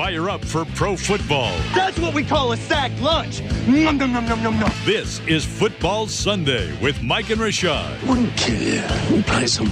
[0.00, 1.54] fire up for pro football.
[1.74, 3.42] That's what we call a sack lunch.
[3.68, 4.72] Nom, nom, nom, nom, nom, nom.
[4.86, 8.02] This is Football Sunday with Mike and Rashad.
[8.08, 8.82] Wouldn't kill you.
[9.14, 9.70] We play some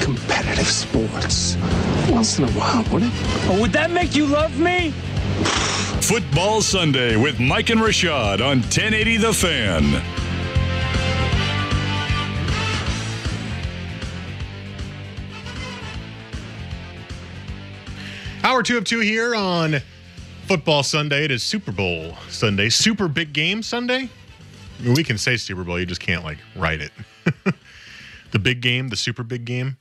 [0.00, 1.56] competitive sports.
[2.08, 3.10] Once in a while, would it?
[3.48, 4.92] Oh, would that make you love me?
[6.02, 10.23] Football Sunday with Mike and Rashad on 1080 The Fan.
[18.54, 19.78] Hour two of two here on
[20.46, 21.24] Football Sunday.
[21.24, 22.68] It is Super Bowl Sunday.
[22.68, 24.08] Super big game Sunday.
[24.78, 26.92] I mean, we can say Super Bowl, you just can't like write it.
[28.30, 29.76] the big game, the super big game.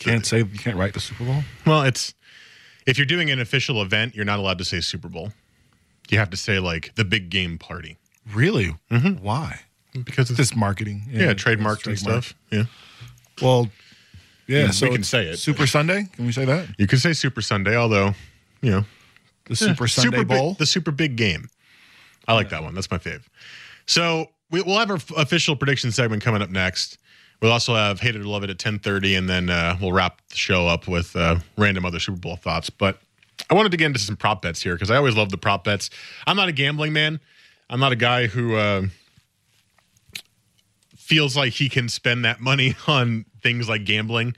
[0.00, 1.44] Can't say you can't write the Super Bowl.
[1.64, 2.14] Well, it's
[2.84, 5.32] if you're doing an official event, you're not allowed to say Super Bowl.
[6.08, 7.96] You have to say like the big game party
[8.34, 8.74] Really?
[8.90, 9.22] Mm-hmm.
[9.22, 9.60] Why?
[10.02, 11.04] because it's this marketing.
[11.12, 12.34] yeah, trademarked it's and stuff.
[12.50, 12.64] Yeah,
[13.40, 13.68] Well,
[14.48, 14.66] yeah.
[14.66, 15.36] We so can say it.
[15.36, 16.08] Super Sunday.
[16.12, 16.68] Can we say that?
[16.78, 18.14] you can say Super Sunday, although
[18.60, 18.84] you know
[19.46, 20.50] The Super Sunday super Bowl.
[20.50, 21.48] Big, the super big game.
[22.26, 22.74] I like that one.
[22.74, 23.22] That's my fave.
[23.86, 26.98] So we, we'll have our f- official prediction segment coming up next.
[27.40, 30.20] We'll also have Hate It or Love It at 1030, and then uh, we'll wrap
[30.28, 32.68] the show up with uh, random other Super Bowl thoughts.
[32.68, 33.00] But
[33.48, 35.64] I wanted to get into some prop bets here because I always love the prop
[35.64, 35.88] bets.
[36.26, 37.20] I'm not a gambling man.
[37.70, 38.82] I'm not a guy who uh,
[41.08, 44.36] feels like he can spend that money on things like gambling,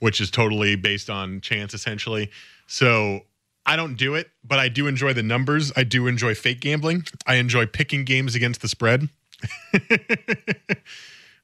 [0.00, 2.30] which is totally based on chance, essentially.
[2.66, 3.20] So
[3.64, 5.72] I don't do it, but I do enjoy the numbers.
[5.76, 7.04] I do enjoy fake gambling.
[7.26, 9.08] I enjoy picking games against the spread.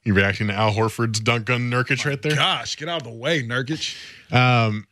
[0.03, 2.35] you reacting to Al Horford's dunk on Nurkic right there?
[2.35, 3.95] Gosh, get out of the way, Nurkic.
[4.33, 4.87] Um,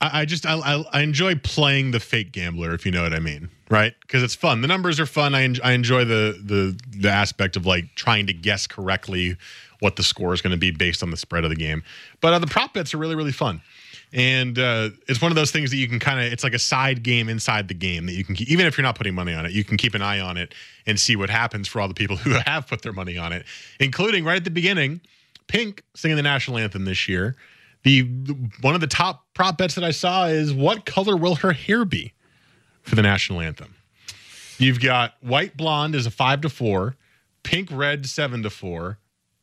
[0.00, 3.12] I, I just I, I I enjoy playing the fake gambler, if you know what
[3.12, 3.94] I mean, right?
[4.00, 4.60] Because it's fun.
[4.60, 5.34] The numbers are fun.
[5.34, 9.36] I en- I enjoy the the the aspect of like trying to guess correctly
[9.80, 11.82] what the score is going to be based on the spread of the game.
[12.20, 13.62] But uh, the prop bets are really really fun.
[14.12, 16.60] And uh, it's one of those things that you can kind of, it's like a
[16.60, 19.34] side game inside the game that you can keep, even if you're not putting money
[19.34, 20.54] on it, you can keep an eye on it
[20.86, 23.44] and see what happens for all the people who have put their money on it,
[23.80, 25.00] including right at the beginning,
[25.48, 27.36] Pink singing the national anthem this year.
[27.86, 28.02] The
[28.62, 31.84] one of the top prop bets that I saw is what color will her hair
[31.84, 32.14] be
[32.82, 33.76] for the national anthem?
[34.58, 36.96] You've got white blonde is a five to four,
[37.44, 38.98] pink red seven to four,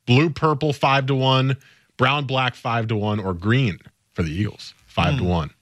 [0.06, 1.56] blue purple five to one,
[1.96, 3.80] brown black five to one, or green
[4.12, 5.30] for the Eagles five to hmm.
[5.30, 5.54] one.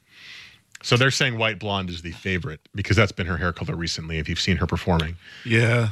[0.81, 4.18] So they're saying white blonde is the favorite because that's been her hair color recently.
[4.18, 5.90] If you've seen her performing, Yeah,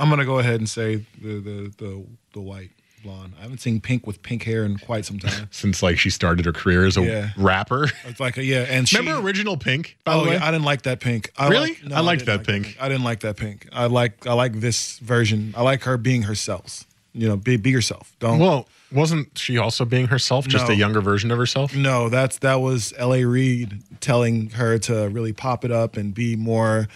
[0.00, 3.34] I'm gonna go ahead and say the the the, the white blonde.
[3.38, 5.48] I haven't seen pink with pink hair in quite some time.
[5.50, 7.30] since like she started her career as a Yeah.
[7.36, 7.88] rapper.
[8.06, 9.96] It's like a, yeah, and she, Remember original Pink?
[10.04, 11.30] By Oh the way, yeah, I didn't like that pink.
[11.36, 11.78] I Really?
[11.82, 12.76] Like, I liked didn't that like pink.
[12.80, 13.68] I didn't like that pink.
[13.72, 15.54] I like I like this version.
[15.56, 16.84] I like her being herself.
[17.14, 18.14] You know, be be yourself.
[18.20, 18.38] Don't.
[18.38, 20.72] Well, wasn't she also being herself, just No.
[20.74, 21.74] a younger version of herself?
[21.74, 23.24] no, that's that was L.A.
[23.24, 26.86] Reid telling her to really pop it up and be more.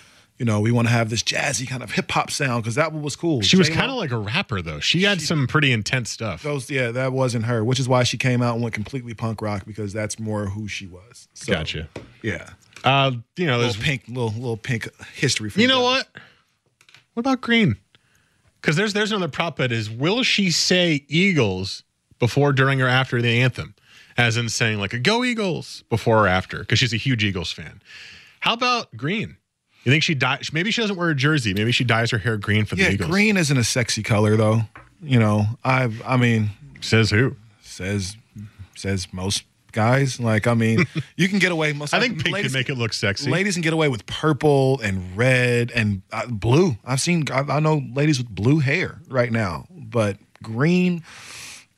[0.42, 2.92] You know, we want to have this jazzy kind of hip hop sound because that
[2.92, 3.42] one was cool.
[3.42, 4.80] She was J-Lo- kind of like a rapper, though.
[4.80, 6.42] She had some pretty intense stuff.
[6.42, 6.69] those.
[6.69, 9.64] Yeah, that wasn't her, which is why she came out and went completely punk rock
[9.64, 11.28] because that's more who she was.
[11.32, 11.88] So, Gotcha.
[12.22, 12.50] Yeah,
[12.82, 15.48] Uh, you know, there's, little pink, little little pink history.
[15.48, 16.06] For you know guys.
[16.12, 16.22] what?
[17.14, 17.76] What about Green?
[18.60, 21.84] Because there's there's another prop bet is will she say Eagles
[22.19, 23.76] before, during, or after the anthem,
[24.16, 26.58] as in saying like a Go Eagles before or after?
[26.58, 27.81] Because she's a huge Eagles fan.
[28.41, 29.36] How about Green?
[29.84, 30.53] You think she dies?
[30.53, 31.54] Maybe she doesn't wear a jersey.
[31.54, 33.10] Maybe she dyes her hair green for the Yeah, Eagles.
[33.10, 34.62] green isn't a sexy color though.
[35.03, 36.50] You know, I've I mean,
[36.81, 37.37] says who?
[37.62, 38.16] says
[38.76, 40.20] says most guys.
[40.20, 40.84] Like I mean,
[41.16, 41.72] you can get away.
[41.72, 43.31] Most I think pink ladies, can make it look sexy.
[43.31, 46.76] Ladies can get away with purple and red and uh, blue.
[46.84, 51.03] I've seen I, I know ladies with blue hair right now, but green,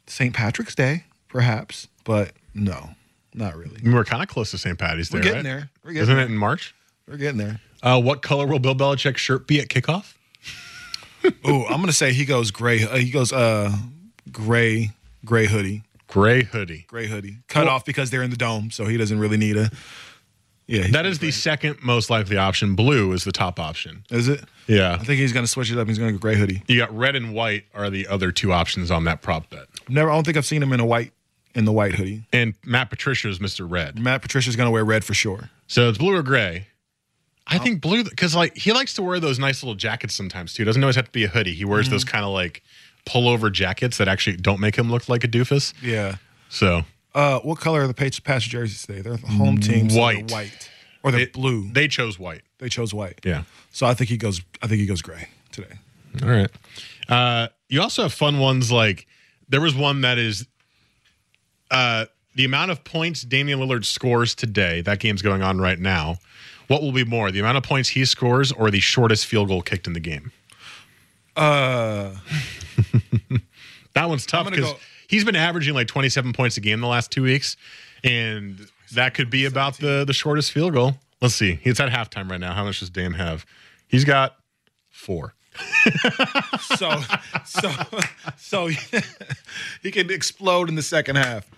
[0.06, 0.34] St.
[0.34, 2.90] Patrick's Day perhaps, but no,
[3.32, 3.80] not really.
[3.84, 4.78] We're kind of close to St.
[4.78, 5.18] Patty's Day.
[5.18, 5.42] We're getting right?
[5.44, 5.70] there.
[5.82, 6.24] We're getting Isn't there.
[6.26, 6.74] it in March?
[7.08, 7.60] We're getting there.
[7.84, 10.14] Uh, what color will Bill Belichick's shirt be at kickoff?
[11.42, 12.82] Oh, I'm gonna say he goes gray.
[12.82, 13.72] Uh, he goes uh
[14.30, 14.90] gray
[15.24, 15.82] gray hoodie.
[16.06, 16.84] Gray hoodie.
[16.86, 19.56] gray hoodie cut Well- off because they're in the dome, so he doesn't really need
[19.56, 19.70] a.
[20.66, 22.74] Yeah, That is the second most likely option.
[22.74, 24.04] Blue is the top option.
[24.10, 24.42] is it?
[24.66, 24.94] Yeah.
[24.94, 25.88] I think he's gonna switch it up.
[25.88, 26.62] He's gonna go gray hoodie.
[26.68, 29.66] You got red and white are the other two options on that prop bet.
[29.88, 30.10] Never.
[30.10, 31.12] I don't think I've seen him in a white
[31.54, 32.24] in the white hoodie.
[32.34, 33.66] And Matt Patricia is Mr.
[33.70, 33.98] Red.
[33.98, 35.48] Matt Patricia's gonna wear red for sure.
[35.68, 36.66] So it's blue or gray.
[37.46, 40.64] I think blue because like he likes to wear those nice little jackets sometimes too.
[40.64, 41.52] Doesn't always have to be a hoodie.
[41.54, 42.62] He wears those kind of like
[43.06, 45.74] pullover jackets that actually don't make him look like a doofus.
[45.82, 46.16] Yeah.
[46.48, 49.02] So Uh, what color are the Patriots Patch jerseys today?
[49.02, 49.90] They're the home team.
[49.90, 50.30] so they're White.
[50.30, 50.70] white,
[51.02, 51.64] or they're blue.
[51.66, 52.42] They, they chose white.
[52.58, 53.20] They chose white.
[53.24, 53.42] Yeah.
[53.72, 54.40] So I think he goes.
[54.62, 55.74] I think he goes gray today.
[56.22, 56.50] All right.
[57.08, 59.06] Uh, you also have fun ones like
[59.50, 60.46] there was one that is
[61.70, 66.16] uh, the amount of points Damian Lillard scores today, that game's going on right now.
[66.68, 69.62] What will be more, the amount of points he scores or the shortest field goal
[69.62, 70.32] kicked in the game?
[71.36, 72.14] Uh,
[73.94, 74.78] That one's tough because go-
[75.08, 77.56] he's been averaging like 27 points a game the last two weeks,
[78.02, 80.96] and that could be about the the shortest field goal.
[81.22, 81.60] Let's see.
[81.62, 82.54] He's at halftime right now.
[82.54, 83.46] How much does Dame have?
[83.86, 84.36] He's got
[84.90, 85.34] four.
[86.60, 87.00] so
[87.44, 87.70] so
[88.36, 88.66] so
[89.82, 91.48] he can explode in the second half.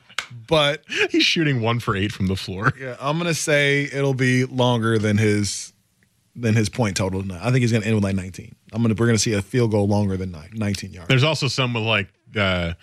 [0.49, 2.73] But He's shooting one for eight from the floor.
[2.81, 5.73] yeah, I'm gonna say it'll be longer than his
[6.35, 7.41] than his point total tonight.
[7.43, 8.55] I think he's gonna end with like 19.
[8.73, 11.09] I'm gonna we're gonna see a field goal longer than nine, 19 yards.
[11.09, 12.75] There's also some with like uh,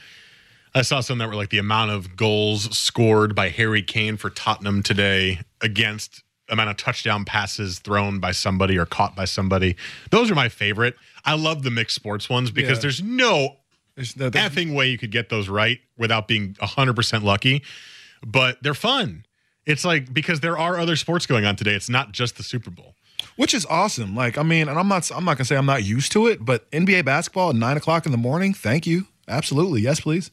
[0.74, 4.30] I saw some that were like the amount of goals scored by Harry Kane for
[4.30, 9.76] Tottenham today against amount of touchdown passes thrown by somebody or caught by somebody.
[10.10, 10.96] Those are my favorite.
[11.24, 12.82] I love the mixed sports ones because Yeah.
[12.82, 13.58] there's no
[13.96, 17.64] There's no- there's- effing way you could get those right without being 100% lucky,
[18.26, 19.26] but they're fun.
[19.66, 21.74] It's like because there are other sports going on today.
[21.76, 22.96] It's not just the Super Bowl.
[23.38, 24.16] which is awesome.
[24.16, 26.44] Like, I mean, and I'm not, I'm not gonna say I'm not used to it,
[26.46, 28.54] but NBA basketball at nine o'clock in the morning.
[28.54, 30.30] Thank you, absolutely, yes, please.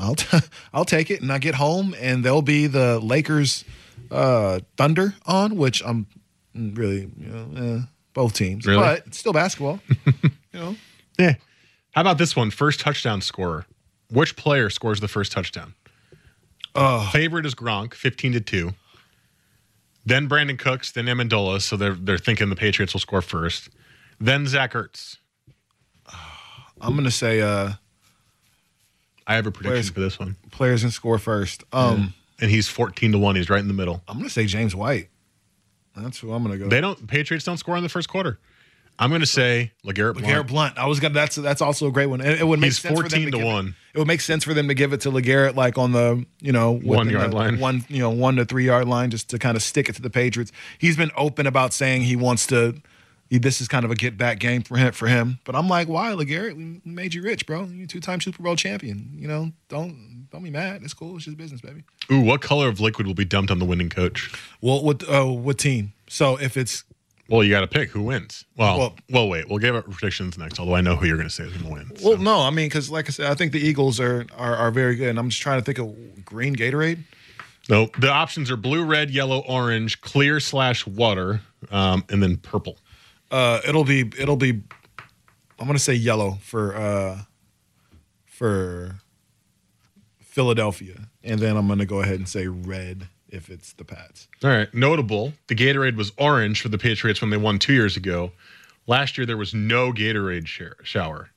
[0.00, 0.38] I'll, t-
[0.72, 3.64] I'll take it, and I get home, and there'll be the Lakers,
[4.10, 6.06] uh, Thunder on, which I'm
[6.54, 7.80] really, you know, eh,
[8.14, 8.80] both teams, Really?
[8.80, 9.80] but it's still basketball.
[10.22, 10.76] you know,
[11.18, 11.34] Yeah.
[11.92, 12.50] How about this one?
[12.50, 13.66] First touchdown scorer.
[14.10, 15.74] Which player scores the first touchdown?
[17.12, 18.70] Favorite is Gronk, 15 to 2.
[20.04, 21.60] Then Brandin Cooks, then Amendola.
[21.60, 23.68] So they're they're thinking the Patriots will score first.
[24.20, 25.18] Then Zach Ertz.
[26.80, 27.72] I'm gonna say uh,
[29.26, 30.36] I have a prediction Where's- for this one.
[30.50, 31.62] players can score first.
[31.72, 33.36] Um, And he's 14 to 1.
[33.36, 34.02] He's right in the middle.
[34.08, 35.08] I'm gonna say James White.
[35.94, 36.68] That's who I'm gonna go.
[36.68, 38.40] They don't Patriots don't score in the first quarter.
[39.02, 40.26] I'm going to say LeGarrette Blunt.
[40.26, 40.78] Legarrette Blunt.
[40.78, 41.14] I was gonna.
[41.14, 42.20] That's that's also a great one.
[42.20, 43.74] It, it would make He's sense for them 14 to give it- one.
[43.94, 46.52] It would make sense for them to give it to Legarrette like on the you
[46.52, 47.58] know One yard line.
[47.60, 50.02] one you know one to three yard line, just to kind of stick it to
[50.02, 50.50] the Patriots.
[50.78, 52.80] He's been open about saying he wants to.
[53.28, 54.92] he- This is kind of a get back game for him.
[54.92, 56.56] For him, but I'm like, why, Legarrette?
[56.56, 57.64] We made you rich, bro.
[57.64, 59.10] You're two time Super Bowl champion.
[59.14, 60.82] You know, don't don't be mad.
[60.82, 61.16] It's cool.
[61.16, 61.82] It's just business, baby.
[62.10, 64.32] Ooh, what color of liquid will be dumped on the winning coach?
[64.62, 65.92] Well, what uh, what team?
[66.08, 66.84] So if it's
[67.28, 68.44] Well, you got to pick who wins.
[68.56, 69.48] Well, well, Well- wait.
[69.48, 70.58] We'll give our predictions next.
[70.60, 71.96] Although I know who you're going to say is going to win.
[71.96, 72.08] so.
[72.10, 74.70] well, no, I mean, because like I said, I think the Eagles are, are are
[74.70, 75.08] very good.
[75.08, 76.98] And I'm just trying to think of green Gatorade.
[77.70, 81.40] No, the options are blue, red, yellow, orange, clear slash water,
[81.70, 82.76] um, and then purple.
[83.30, 84.60] Uh, it'll be it'll be.
[85.60, 87.18] I'm gonna say yellow for uh,
[88.26, 88.96] for
[90.20, 94.28] Philadelphia, and then I'm gonna go ahead and say red if it's the Pats.
[94.44, 94.72] All right.
[94.72, 98.32] Notable: the Gatorade was orange for the Patriots when they won two years ago.
[98.86, 100.46] Last year there was no Gatorade
[100.82, 101.30] shower.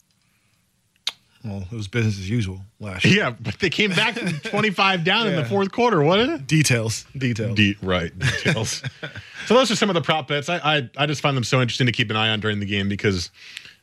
[1.44, 3.18] Well, it was business as usual last year.
[3.18, 6.02] Yeah, but they came back from 25 down in the fourth quarter.
[6.02, 6.48] Wasn't it?
[6.48, 7.56] Details, details.
[7.56, 8.82] De- right details.
[9.46, 10.50] so those are some of the prop bets.
[10.50, 12.66] I, I I just find them so interesting to keep an eye on during the
[12.66, 13.30] game because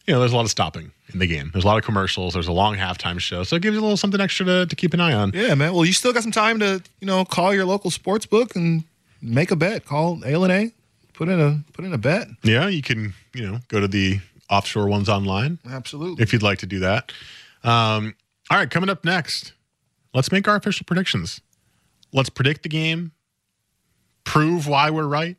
[0.07, 1.51] you know there's a lot of stopping in the game.
[1.53, 2.35] There's a lot of commercials.
[2.35, 4.77] There's a long halftime show, so it gives you a little something extra to, to
[4.77, 5.33] keep an eye on.
[5.35, 5.75] yeah, man.
[5.75, 8.85] Well, you still got some time to you know call your local sports book and
[9.21, 9.85] make a bet.
[9.85, 10.73] Call A and A,
[11.15, 12.29] put in a put in a bet.
[12.43, 14.21] Yeah, you can you know go to the
[14.51, 16.23] offshore ones online Absolutely.
[16.23, 17.13] if you'd like to do that.
[17.65, 18.15] Um,
[18.51, 19.53] all right, coming up next,
[20.13, 21.41] let's make our official predictions.
[22.13, 23.13] Let's predict the game,
[24.25, 25.37] prove why we're right,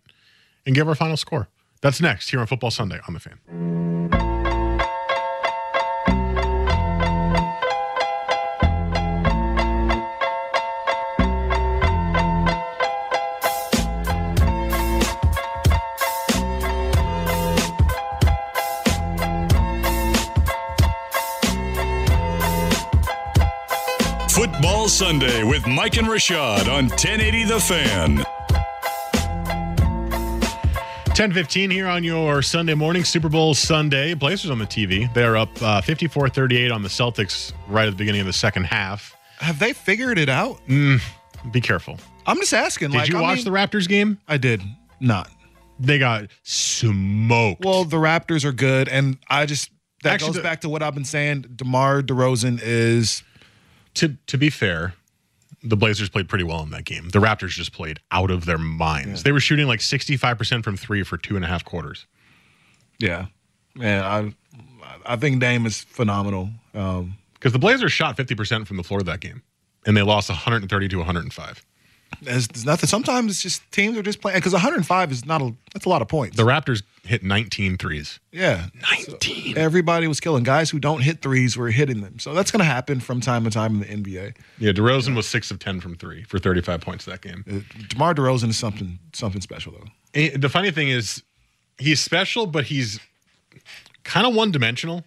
[0.66, 1.48] and give our final score.
[1.82, 3.93] That's next here on Football Sunday on the Fan.
[25.04, 28.18] Sunday with Mike and Rashad on 1080 The Fan.
[31.14, 34.14] 10:15 here on your Sunday morning Super Bowl Sunday.
[34.14, 35.14] Blazers on the TV.
[35.14, 39.14] They're up uh, 54-38 on the Celtics right at the beginning of the second half.
[39.40, 40.62] Have they figured it out?
[40.68, 42.00] Be careful.
[42.26, 42.92] I'm just asking.
[42.92, 44.20] Did like, you I watch mean- the Raptors game?
[44.30, 44.62] I did
[45.02, 45.30] not.
[45.82, 47.66] They got smoked.
[47.66, 49.70] Well, the Raptors are good, and I just
[50.04, 51.42] that Actually, goes the- back to what I've been saying.
[51.58, 53.22] DeMar DeRozan is
[53.96, 54.94] to to be fair,
[55.64, 57.10] the Blazers played pretty well in that game.
[57.10, 59.24] The Raptors just played out of their minds.
[59.24, 62.06] They were shooting like 65% from three for two and a half quarters.
[63.00, 63.28] yeah,
[63.76, 64.04] man.
[64.04, 64.34] I
[65.06, 66.50] I think Dame is phenomenal.
[66.74, 69.42] Um, Because the Blazers shot 50% from the floor that game.
[69.86, 71.66] And they lost 130 to 105.
[72.22, 72.88] There's, there's nothing.
[72.88, 76.02] Sometimes it's just teams are just playing because 105 is not a that's a lot
[76.02, 76.38] of points.
[76.38, 78.20] The Raptors hit 19 threes.
[78.32, 78.68] Yeah.
[79.10, 79.58] 19.
[79.58, 80.44] Everybody was killing.
[80.44, 82.20] Guys who don't hit threes were hitting them.
[82.20, 84.36] So that's going to happen from time to time in the NBA.
[84.60, 87.44] Yeah, DeRozan was six of 10 from three for 35 points that game.
[87.50, 89.88] Uh, DeMar DeRozan is something something special though.
[90.14, 91.24] And the funny thing is,
[91.78, 93.00] he's special, but he's
[94.04, 95.04] kind of one dimensional.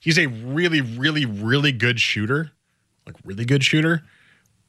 [0.00, 2.52] He's a really, really, really good shooter,
[3.06, 4.02] like really good shooter,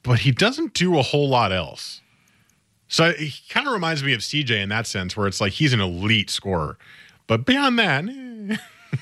[0.02, 2.00] but he doesn't do a whole lot else.
[2.88, 5.72] So he kind of reminds me of CJ in that sense, where it's like he's
[5.72, 6.76] an elite scorer,
[7.26, 8.56] but beyond that, eh.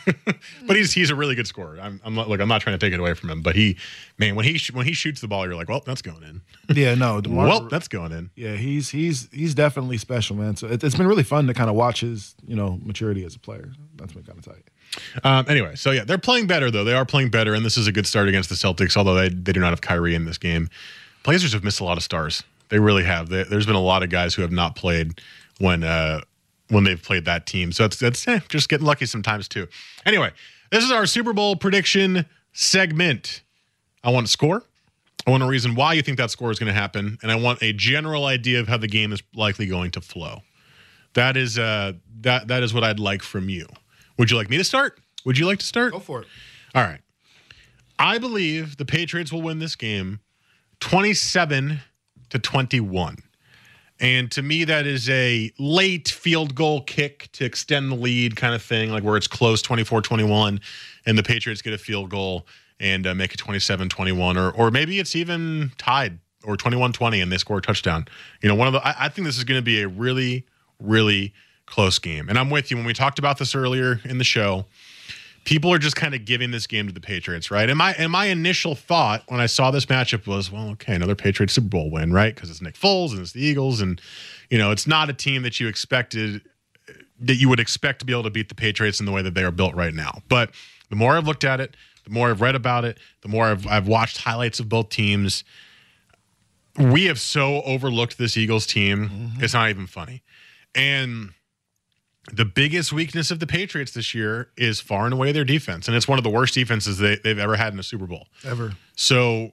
[0.66, 1.78] but he's he's a really good scorer.
[1.80, 3.78] I'm, I'm not, look, I'm not trying to take it away from him, but he,
[4.18, 6.42] man, when he sh- when he shoots the ball, you're like, well, that's going in.
[6.76, 8.30] Yeah, no, DeMar well, that's going in.
[8.36, 10.56] Yeah, he's he's he's definitely special, man.
[10.56, 13.34] So it, it's been really fun to kind of watch his you know maturity as
[13.34, 13.72] a player.
[13.96, 14.68] That's been kind of tight.
[15.25, 16.85] Um, anyway, so yeah, they're playing better though.
[16.85, 18.97] They are playing better, and this is a good start against the Celtics.
[18.97, 20.68] Although they they do not have Kyrie in this game.
[21.23, 22.42] Blazers have missed a lot of stars.
[22.68, 23.28] They really have.
[23.28, 25.21] They, there's been a lot of guys who have not played
[25.59, 26.21] when uh,
[26.68, 27.73] when they've played that team.
[27.73, 29.68] So that's that's eh, just getting lucky sometimes too.
[30.07, 30.33] Anyway,
[30.71, 33.42] this is our Super Bowl prediction segment.
[34.04, 34.62] I want a score.
[35.26, 37.37] I want a reason why you think that score is going to happen, and I
[37.37, 40.42] want a general idea of how the game is likely going to flow.
[41.14, 43.66] That is uh, that that is what I'd like from you.
[44.18, 44.98] Would you like me to start?
[45.25, 45.92] Would you like to start?
[45.92, 46.28] Go for it.
[46.75, 47.00] All right.
[47.98, 50.20] I believe the Patriots will win this game
[50.80, 51.80] 27
[52.30, 53.18] to 21.
[54.00, 58.54] And to me, that is a late field goal kick to extend the lead kind
[58.54, 60.60] of thing, like where it's close 24 21,
[61.04, 62.46] and the Patriots get a field goal
[62.78, 64.37] and uh, make it 27 21.
[64.37, 68.06] Or, or maybe it's even tied or 21 20 and they score a touchdown.
[68.40, 70.46] You know, one of the, I, I think this is going to be a really,
[70.78, 71.34] really
[71.68, 72.28] close game.
[72.28, 72.76] And I'm with you.
[72.76, 74.66] When we talked about this earlier in the show,
[75.44, 77.68] people are just kind of giving this game to the Patriots, right?
[77.68, 81.14] And my and my initial thought when I saw this matchup was, well, okay, another
[81.14, 82.34] Patriots Super Bowl win, right?
[82.34, 84.00] Because it's Nick Foles and it's the Eagles, and
[84.50, 86.42] you know, it's not a team that you expected
[87.20, 89.34] that you would expect to be able to beat the Patriots in the way that
[89.34, 90.22] they are built right now.
[90.28, 90.50] But
[90.88, 93.66] the more I've looked at it, the more I've read about it, the more I've
[93.66, 95.44] I've watched highlights of both teams.
[96.78, 99.08] We have so overlooked this Eagles team.
[99.08, 99.44] Mm-hmm.
[99.44, 100.22] It's not even funny.
[100.75, 101.30] And
[102.32, 105.97] the biggest weakness of the Patriots this year is far and away their defense, and
[105.97, 108.73] it's one of the worst defenses they, they've ever had in a Super Bowl ever.
[108.97, 109.52] So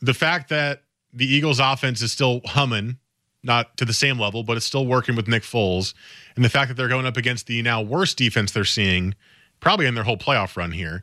[0.00, 2.98] the fact that the Eagles' offense is still humming,
[3.42, 5.94] not to the same level, but it's still working with Nick Foles,
[6.36, 9.14] and the fact that they're going up against the now worst defense they're seeing,
[9.60, 11.02] probably in their whole playoff run here,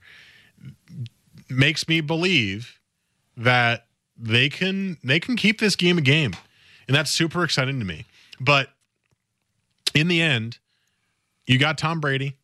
[1.50, 2.80] makes me believe
[3.38, 3.86] that
[4.18, 6.34] they can they can keep this game a game,
[6.88, 8.06] and that's super exciting to me.
[8.40, 8.70] But
[9.93, 10.60] in the end,
[11.46, 12.38] you got Tom Brady,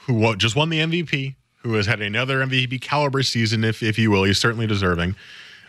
[0.00, 4.10] who just won the MVP, who has had another MVP caliber season, if if you
[4.10, 4.24] will.
[4.24, 5.16] He's certainly deserving.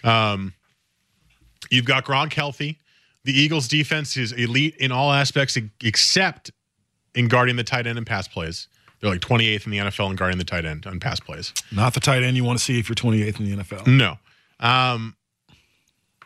[0.04, 0.54] Um,
[1.70, 2.80] you've got Gronk healthy.
[3.26, 6.52] The Eagles' defense is elite in all aspects except
[7.14, 8.68] in guarding the tight end and pass plays.
[9.00, 11.54] They're like 28th in the NFL in guarding the tight end on pass plays.
[11.72, 13.88] Not the tight end you want to see if you're 28th in the NFL.
[13.88, 14.18] No.
[14.60, 15.16] Um,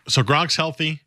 [0.07, 1.01] so Gronk's healthy.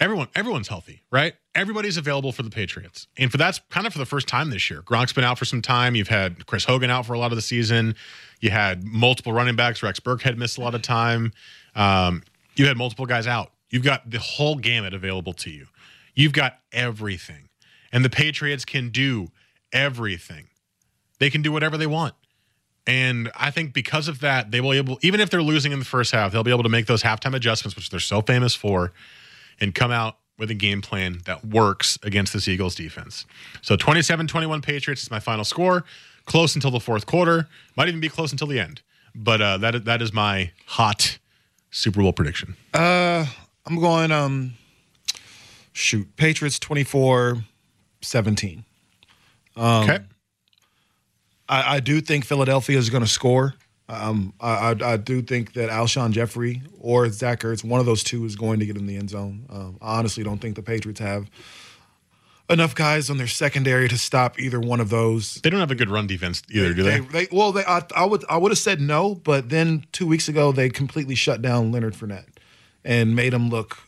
[0.00, 1.34] Everyone, everyone's healthy, right?
[1.56, 4.68] Everybody's available for the Patriots, and for that's kind of for the first time this
[4.68, 4.82] year.
[4.82, 5.96] Gronk's been out for some time.
[5.96, 7.94] You've had Chris Hogan out for a lot of the season.
[8.40, 9.82] You had multiple running backs.
[9.82, 11.32] Rex Burkhead missed a lot of time.
[11.74, 12.22] Um,
[12.56, 13.52] you had multiple guys out.
[13.70, 15.66] You've got the whole gamut available to you.
[16.14, 17.48] You've got everything,
[17.90, 19.28] and the Patriots can do
[19.72, 20.48] everything.
[21.18, 22.14] They can do whatever they want.
[22.86, 25.78] And I think because of that, they will be able, even if they're losing in
[25.78, 28.54] the first half, they'll be able to make those halftime adjustments, which they're so famous
[28.54, 28.92] for,
[29.58, 33.26] and come out with a game plan that works against this Eagles defense.
[33.62, 35.84] So 27 21 Patriots is my final score.
[36.26, 37.48] Close until the fourth quarter.
[37.76, 38.82] Might even be close until the end.
[39.14, 41.18] But uh, that, that is my hot
[41.70, 42.56] Super Bowl prediction.
[42.74, 43.26] Uh,
[43.64, 44.54] I'm going, um,
[45.72, 47.44] shoot, Patriots 24
[48.02, 48.64] 17.
[49.56, 49.98] Um, okay.
[51.48, 53.54] I, I do think Philadelphia is going to score.
[53.88, 58.02] Um, I, I, I, do think that Alshon Jeffery or Zach Ertz, one of those
[58.02, 59.46] two, is going to get in the end zone.
[59.48, 61.30] Um, I honestly don't think the Patriots have
[62.48, 65.36] enough guys on their secondary to stop either one of those.
[65.36, 67.00] They don't have a good run defense either, do they?
[67.00, 70.06] they, they well, they, I, I, would I would have said no, but then two
[70.06, 72.28] weeks ago they completely shut down Leonard Fournette
[72.84, 73.78] and made him look.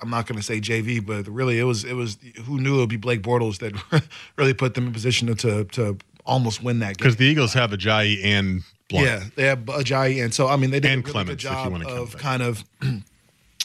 [0.00, 2.80] I'm not going to say JV, but really it was it was who knew it
[2.80, 6.96] would be Blake Bortles that really put them in position to to, almost win that
[6.96, 7.04] game.
[7.04, 8.62] Because the Eagles have a Ajayi and
[8.94, 9.06] Blunt.
[9.06, 11.52] Yeah, they have Ajayi, and so I mean they did and a really Clemens, good
[11.52, 12.64] if you job of kind of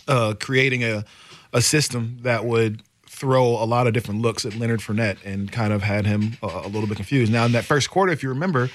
[0.07, 1.05] uh, creating a
[1.53, 5.74] a system that would throw a lot of different looks at Leonard Fournette and kind
[5.74, 7.31] of had him a, a little bit confused.
[7.31, 8.69] Now in that first quarter, if you remember,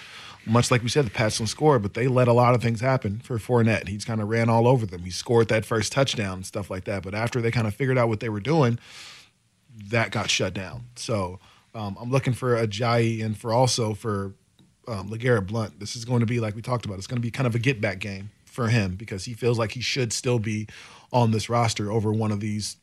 [0.44, 2.80] much like we said, the Pats don't score, but they let a lot of things
[2.80, 3.88] happen for Fournette.
[3.88, 5.02] He's kind of ran all over them.
[5.02, 7.02] He scored that first touchdown and stuff like that.
[7.02, 8.78] But after they kind of figured out what they were doing,
[9.88, 10.84] that got shut down.
[10.96, 11.38] So
[11.74, 14.34] Um, I'm looking for Ajayi and for also for
[14.88, 15.80] um, Legarrette Blunt.
[15.80, 16.98] This is going to be like we talked about.
[16.98, 19.58] It's going to be kind of a get back game for him because he feels
[19.58, 20.66] like he should still be
[21.12, 22.76] on this roster over one of these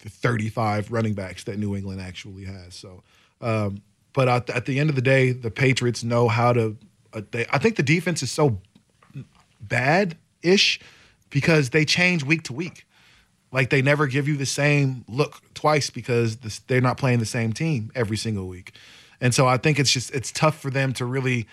[0.00, 2.74] 35 running backs that New England actually has.
[2.74, 3.02] So,
[3.40, 6.76] um, but at, at the end of the day, the Patriots know how to.
[7.12, 8.60] Uh, they, I think the defense is so
[9.60, 10.80] bad ish
[11.30, 12.86] because they change week to week.
[13.50, 17.26] Like they never give you the same look twice because this, they're not playing the
[17.26, 18.74] same team every single week.
[19.20, 21.46] And so I think it's just it's tough for them to really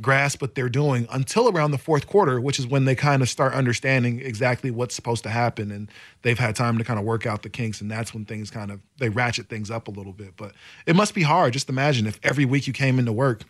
[0.00, 3.28] grasp what they're doing until around the fourth quarter, which is when they kind of
[3.28, 5.90] start understanding exactly what's supposed to happen and
[6.22, 8.70] they've had time to kind of work out the kinks and that's when things kind
[8.70, 10.36] of they ratchet things up a little bit.
[10.36, 10.52] But
[10.86, 11.52] it must be hard.
[11.52, 13.42] Just imagine if every week you came into work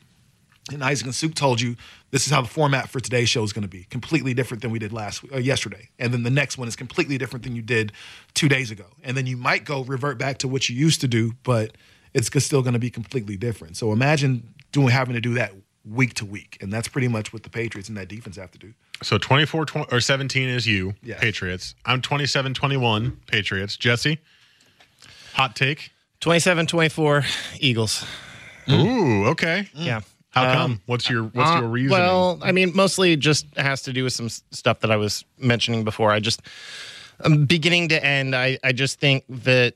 [0.73, 1.77] and Isaac and Suk told you
[2.11, 4.71] this is how the format for today's show is going to be completely different than
[4.71, 7.63] we did last uh, yesterday, and then the next one is completely different than you
[7.63, 7.93] did
[8.35, 11.09] two days ago, and then you might go revert back to what you used to
[11.09, 11.77] do, but
[12.15, 13.77] it's still going to be completely different.
[13.77, 15.53] So imagine doing having to do that
[15.85, 18.59] week to week, and that's pretty much what the Patriots and that defense have to
[18.59, 18.73] do.
[19.03, 21.21] So 24 20, or 17 is you, Yes.
[21.21, 21.75] Patriots.
[21.87, 23.77] I'm 27 21, Patriots.
[23.77, 24.19] Jesse,
[25.35, 25.91] hot take.
[26.21, 27.25] 27 24
[27.61, 28.05] Eagles.
[28.69, 29.69] Ooh, okay.
[29.75, 30.01] Yeah.
[30.31, 30.81] How Um, come?
[30.87, 31.91] What's your What's Uh, your reason?
[31.91, 35.83] Well, I mean, mostly just has to do with some stuff that I was mentioning
[35.83, 36.13] before.
[36.13, 36.43] I just,
[37.25, 39.75] um, beginning to end, I, I just think that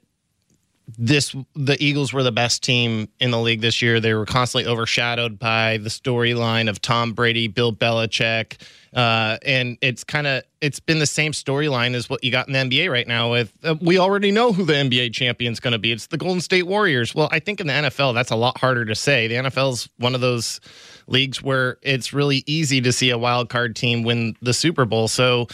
[0.98, 4.00] this the Eagles were the best team in the league this year.
[4.00, 8.60] They were constantly overshadowed by the storyline of Tom Brady, Bill Belichick,
[8.92, 12.52] uh, and it's kind of it's been the same storyline as what you got in
[12.52, 13.30] the NBA right now.
[13.30, 15.90] With uh, we already know who the NBA champion's going to be.
[15.90, 17.14] It's the Golden State Warriors.
[17.14, 19.26] Well, I think in the NFL that's a lot harder to say.
[19.26, 20.60] The NFL's one of those
[21.06, 25.08] leagues where it's really easy to see a wild card team win the Super Bowl.
[25.08, 25.48] So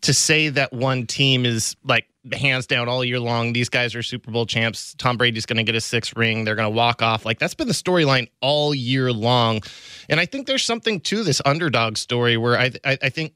[0.00, 4.02] to say that one team is like hands down all year long, these guys are
[4.02, 4.94] Super Bowl champs.
[4.98, 6.44] Tom Brady's going to get a sixth ring.
[6.44, 7.24] They're going to walk off.
[7.24, 9.60] Like that's been the storyline all year long.
[10.08, 13.34] And I think there's something to this underdog story where I, I, I think.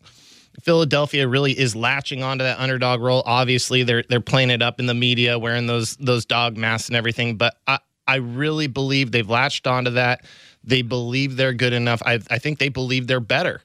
[0.62, 3.22] Philadelphia really is latching onto that underdog role.
[3.26, 6.96] Obviously, they're they're playing it up in the media, wearing those those dog masks and
[6.96, 7.36] everything.
[7.36, 10.24] But I I really believe they've latched onto that.
[10.64, 12.02] They believe they're good enough.
[12.06, 13.60] I I think they believe they're better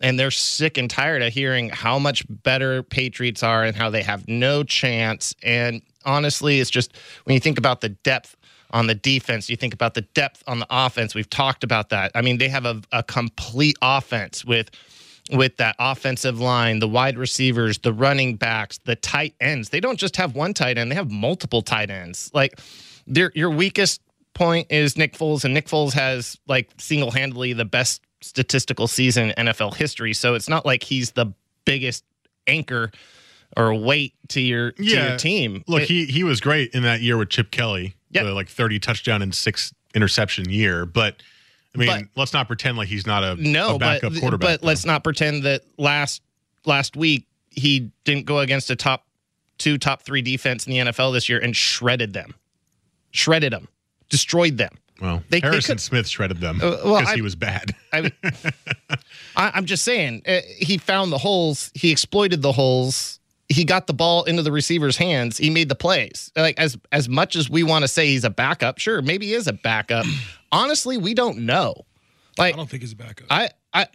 [0.00, 4.02] and they're sick and tired of hearing how much better Patriots are and how they
[4.02, 5.34] have no chance.
[5.42, 8.36] And honestly, it's just when you think about the depth
[8.70, 11.14] on the defense, you think about the depth on the offense.
[11.14, 12.12] We've talked about that.
[12.14, 14.70] I mean, they have a, a complete offense with
[15.32, 19.70] with that offensive line, the wide receivers, the running backs, the tight ends.
[19.70, 22.30] They don't just have one tight end; they have multiple tight ends.
[22.32, 22.60] Like,
[23.06, 24.00] your weakest
[24.34, 29.30] point is Nick Foles, and Nick Foles has like single handedly the best statistical season
[29.36, 30.12] in NFL history.
[30.14, 31.26] So it's not like he's the
[31.64, 32.04] biggest
[32.46, 32.90] anchor
[33.56, 35.64] or weight to your to your team.
[35.66, 37.94] Look, It- he he was great in that year with Chip Kelly.
[38.10, 38.24] Yep.
[38.24, 40.86] the, like 30 touchdown and six interception year.
[40.86, 41.22] But
[41.74, 44.60] I mean, But- let's not pretend like he's not a, no, a backup but quarterback.
[44.60, 46.22] but let's not pretend that last
[46.64, 49.06] last week he didn't go against a top
[49.58, 52.34] two, top three defense in the NFL this year and shredded them,
[53.10, 53.68] shredded them,
[54.08, 54.72] destroyed them.
[55.00, 57.74] Well, they- they Harrison could- Smith shredded them Uh, because well, he was bad.
[57.92, 58.12] I,
[59.36, 61.70] I, I'm just saying, uh, he found the holes.
[61.74, 63.20] He exploited the holes.
[63.48, 65.38] He got the ball into the receiver's hands.
[65.38, 66.32] He made the plays.
[66.36, 69.34] Like as as much as we want to say he's a backup, sure, maybe he
[69.34, 70.04] is a backup.
[70.52, 71.74] Honestly, we don't know.
[72.38, 73.26] Like I don't think he's a backup.
[73.30, 73.86] I I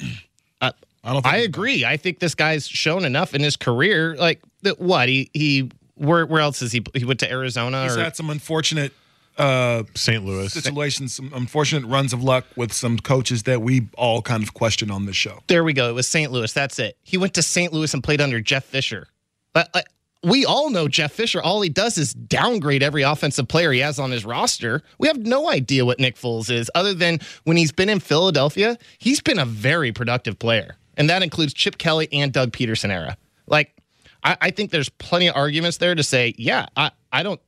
[0.62, 0.72] I,
[1.04, 1.26] I don't.
[1.26, 1.84] I agree.
[1.84, 4.16] I think this guy's shown enough in his career.
[4.16, 6.82] Like that, what he he where where else is he?
[6.94, 8.94] He went to Arizona He's or had some unfortunate
[9.38, 10.24] uh, St.
[10.24, 10.52] Louis.
[10.52, 14.92] situations, some unfortunate runs of luck with some coaches that we all kind of question
[14.92, 15.40] on this show.
[15.48, 15.90] There we go.
[15.90, 16.32] It was St.
[16.32, 16.52] Louis.
[16.52, 16.98] That's it.
[17.04, 17.72] He went to St.
[17.74, 19.08] Louis and played under Jeff Fisher.
[19.54, 19.82] But uh,
[20.24, 21.42] we all know Jeff Fisher.
[21.42, 24.84] All he does is downgrade every offensive player he has on his roster.
[25.00, 28.78] We have no idea what Nick Foles is, other than when he's been in Philadelphia,
[29.00, 30.78] he's been a very productive player.
[30.98, 33.18] And that includes Chip Kelly and Doug Pederson era.
[33.48, 33.76] Like,
[34.24, 37.40] I, I think there's plenty of arguments there to say, yeah, I, I don't.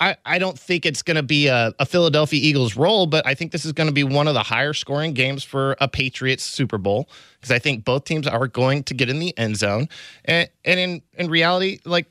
[0.00, 3.34] I, I don't think it's going to be a, a Philadelphia Eagles role, but I
[3.34, 6.44] think this is going to be one of the higher scoring games for a Patriots
[6.44, 7.08] Super Bowl
[7.40, 9.88] because I think both teams are going to get in the end zone.
[10.24, 12.06] And, and in, in reality, like,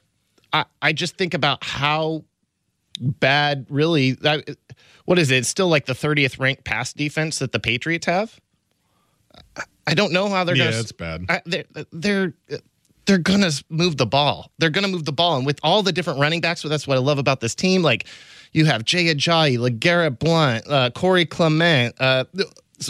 [0.52, 2.26] I, I just think about how
[3.00, 4.44] bad, really, I,
[5.06, 5.38] what is it?
[5.38, 8.38] It's still like the 30th ranked pass defense that the Patriots have.
[9.88, 10.80] I- don't know how they're Yeah, going to.
[10.80, 11.26] it's bad.
[11.30, 12.34] I, they're they're
[13.06, 14.52] they're gonna move the ball.
[14.58, 16.98] They're gonna move the ball, and with all the different running backs, so that's what
[16.98, 17.82] I love about this team.
[17.82, 18.06] Like
[18.54, 21.96] you have Jay Ajayi, LeGarrette Blunt, uh, Corey Clement.
[22.00, 22.26] Uh,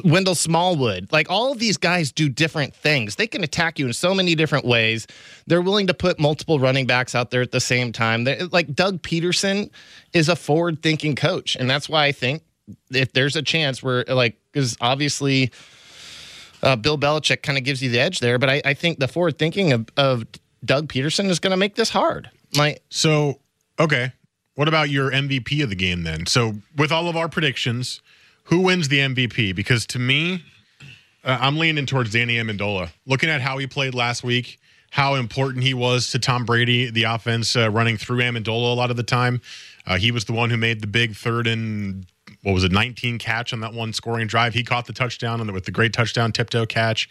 [0.03, 1.11] Wendell Smallwood.
[1.11, 3.15] Like all of these guys do different things.
[3.15, 5.07] They can attack you in so many different ways.
[5.47, 8.23] They're willing to put multiple running backs out there at the same time.
[8.23, 9.69] They're, like Doug Pederson
[10.13, 11.55] is a forward thinking coach.
[11.55, 12.43] And that's why I think
[12.89, 15.51] if there's a chance where, like, because obviously
[16.63, 19.07] uh, Bill Belichick kind of gives you the edge there, but I, I think the
[19.07, 20.25] forward thinking of, of
[20.63, 22.29] Doug Pederson is going to make this hard.
[22.55, 23.39] My So,
[23.79, 24.13] okay.
[24.55, 26.25] What about your MVP of the game then?
[26.25, 28.01] So, with all of our predictions,
[28.45, 29.55] who wins the MVP?
[29.55, 30.43] Because to me,
[31.23, 32.89] uh, I'm leaning towards Danny Amendola.
[33.05, 34.59] Looking at how he played last week,
[34.91, 38.91] how important he was to Tom Brady, the offense uh, running through Amendola a lot
[38.91, 39.41] of the time.
[39.87, 42.05] Uh, he was the one who made the big third and
[42.43, 44.53] what was it, 19 catch on that one scoring drive.
[44.53, 47.07] He caught the touchdown with the great touchdown tiptoe catch.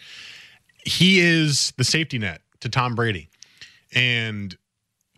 [0.85, 3.29] He is the safety net to Tom Brady.
[3.93, 4.55] And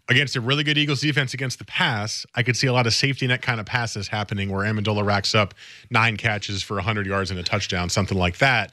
[0.10, 2.93] against a really good Eagles defense against the pass, I could see a lot of
[2.93, 5.54] safety net kind of passes happening where Amendola racks up
[5.89, 8.71] nine catches for 100 yards and a touchdown, something like that.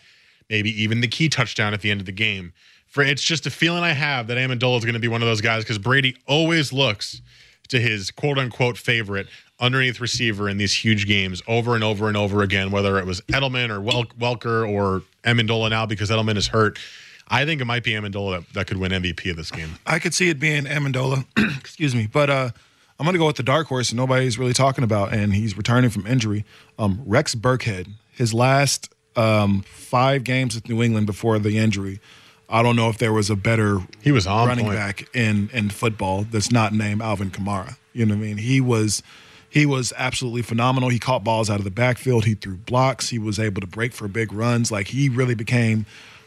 [0.48, 2.52] Maybe even the key touchdown at the end of the game.
[2.86, 5.28] For it's just a feeling I have that Amendola is going to be one of
[5.28, 7.22] those guys because Brady always looks
[7.70, 9.26] to his quote unquote favorite
[9.58, 13.20] underneath receiver in these huge games over and over and over again, whether it was
[13.22, 16.78] Edelman or Wel- Welker or Amendola now because Edelman is hurt.
[17.28, 19.78] I think it might be Amendola that, that could win MVP of this game.
[19.86, 21.24] I could see it being Amendola,
[21.58, 22.50] excuse me, but uh,
[22.98, 25.90] I'm going to go with the dark horse nobody's really talking about, and he's returning
[25.90, 26.44] from injury.
[26.78, 32.00] Um, Rex Burkhead, his last um, five games with New England before the injury.
[32.50, 34.76] I don't know if there was a better He was on running point.
[34.76, 37.76] back in in football that's not named Alvin Kamara.
[37.92, 38.36] You know what I mean?
[38.38, 39.02] He was
[39.48, 40.88] he was absolutely phenomenal.
[40.90, 42.24] He caught balls out of the backfield.
[42.24, 43.08] He threw blocks.
[43.08, 44.70] He was able to break for big runs.
[44.70, 45.86] Like he really became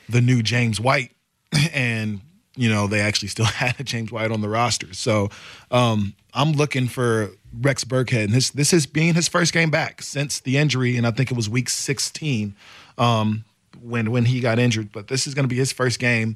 [0.09, 1.11] the new James White.
[1.73, 2.21] And
[2.55, 4.93] you know they actually still had a James White on the roster.
[4.93, 5.29] So
[5.71, 7.31] um, I'm looking for
[7.61, 8.25] Rex Burkhead.
[8.25, 11.31] And this this is being his first game back since the injury, and I think
[11.31, 12.55] it was week 16
[12.97, 13.43] um,
[13.83, 14.91] when when he got injured.
[14.91, 16.35] But this is going to be his first game,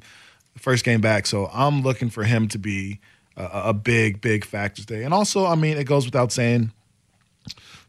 [0.56, 1.26] first game back.
[1.26, 3.00] So I'm looking for him to be
[3.36, 5.04] a, a big big factor today.
[5.04, 6.72] And also, I mean, it goes without saying,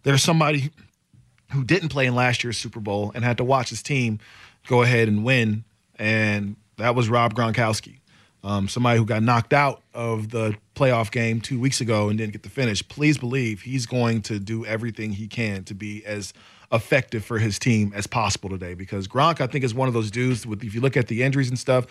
[0.03, 0.71] there's somebody
[1.51, 4.19] who didn't play in last year's Super Bowl and had to watch his team
[4.67, 5.63] go ahead and win,
[5.97, 7.95] and that was Rob Gronkowski.
[8.43, 12.31] Um, somebody who got knocked out of the playoff game two weeks ago and didn't
[12.31, 12.87] get to finish.
[12.87, 16.33] Please believe he's going to do everything he can to be as
[16.71, 18.73] effective for his team as possible today.
[18.73, 20.45] Because Gronk, I think, is one of those dudes.
[20.45, 21.85] With if you look at the injuries and stuff,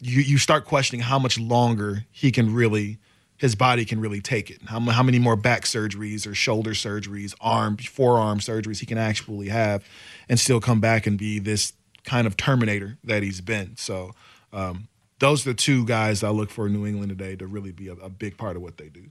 [0.00, 2.98] you you start questioning how much longer he can really
[3.38, 4.60] his body can really take it.
[4.66, 9.48] How, how many more back surgeries or shoulder surgeries, arm, forearm surgeries he can actually
[9.48, 9.84] have
[10.28, 11.72] and still come back and be this
[12.04, 13.76] kind of terminator that he's been.
[13.76, 14.12] So,
[14.52, 14.88] um,
[15.20, 17.88] those are the two guys I look for in New England today to really be
[17.88, 19.04] a, a big part of what they do.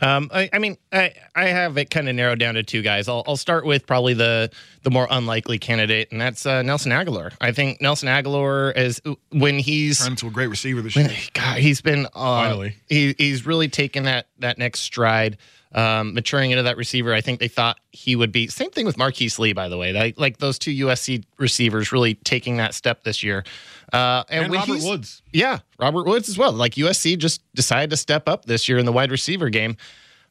[0.00, 3.08] Um, I, I mean, I, I have it kind of narrowed down to two guys.
[3.08, 4.50] I'll, I'll start with probably the
[4.82, 7.32] the more unlikely candidate, and that's uh, Nelson Agholor.
[7.40, 11.10] I think Nelson Agholor is when he's Turned into a great receiver this year.
[11.34, 12.76] God, he's been uh, Finally.
[12.88, 15.36] He, he's really taken that that next stride,
[15.72, 17.14] um, maturing into that receiver.
[17.14, 18.48] I think they thought he would be.
[18.48, 19.92] Same thing with Marquise Lee, by the way.
[19.92, 23.44] Like, like those two USC receivers really taking that step this year.
[23.92, 25.22] Uh, and And Robert Woods.
[25.32, 26.52] yeah, Robert Woods as well.
[26.52, 29.76] Like USC just decided to step up this year in the wide receiver game.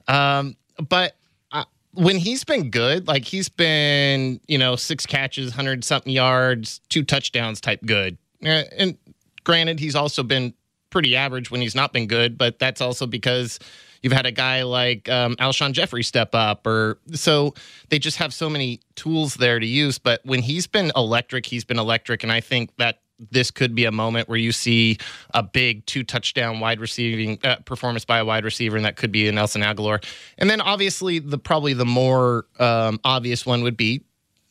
[0.07, 0.55] Um,
[0.87, 1.15] but
[1.51, 6.81] uh, when he's been good, like he's been, you know, six catches, hundred something yards,
[6.89, 8.17] two touchdowns type good.
[8.43, 8.97] Uh, and
[9.43, 10.53] granted, he's also been
[10.89, 13.59] pretty average when he's not been good, but that's also because
[14.01, 17.53] you've had a guy like um, Alshon Jeffery step up, or so
[17.89, 19.97] they just have so many tools there to use.
[19.97, 22.99] But when he's been electric, he's been electric, and I think that
[23.31, 24.97] this could be a moment where you see
[25.33, 29.11] a big two touchdown wide receiving uh, performance by a wide receiver, and that could
[29.11, 30.03] be a Nelson Agholor.
[30.37, 34.03] And then obviously the probably the more um, obvious one would be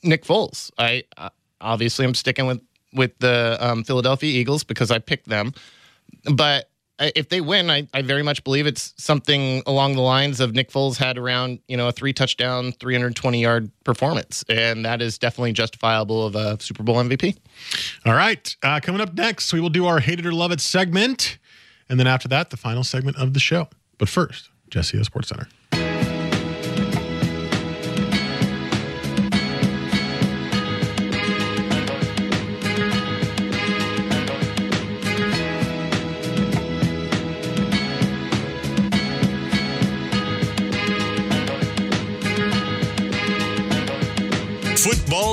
[0.03, 0.71] Nick Foles.
[0.79, 1.31] I uh,
[1.61, 2.61] obviously I'm sticking with
[2.93, 5.53] with the um, Philadelphia Eagles because I picked them,
[6.33, 10.55] but if they win, I, I very much believe it's something along the lines of
[10.55, 15.19] Nick Foles had around you know a three touchdown, 320 yard performance, and that is
[15.19, 17.37] definitely justifiable of a Super Bowl MVP.
[18.07, 18.55] All right.
[18.63, 21.39] Uh, coming up next, we will do our Hate It or Love It segment.
[21.89, 23.69] And then after that, the final segment of the show.
[23.97, 25.49] But first, Jesse, Sports Center.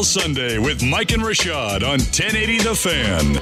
[0.06, 3.34] Sunday with Mike and Rashad on 1080 The Fan.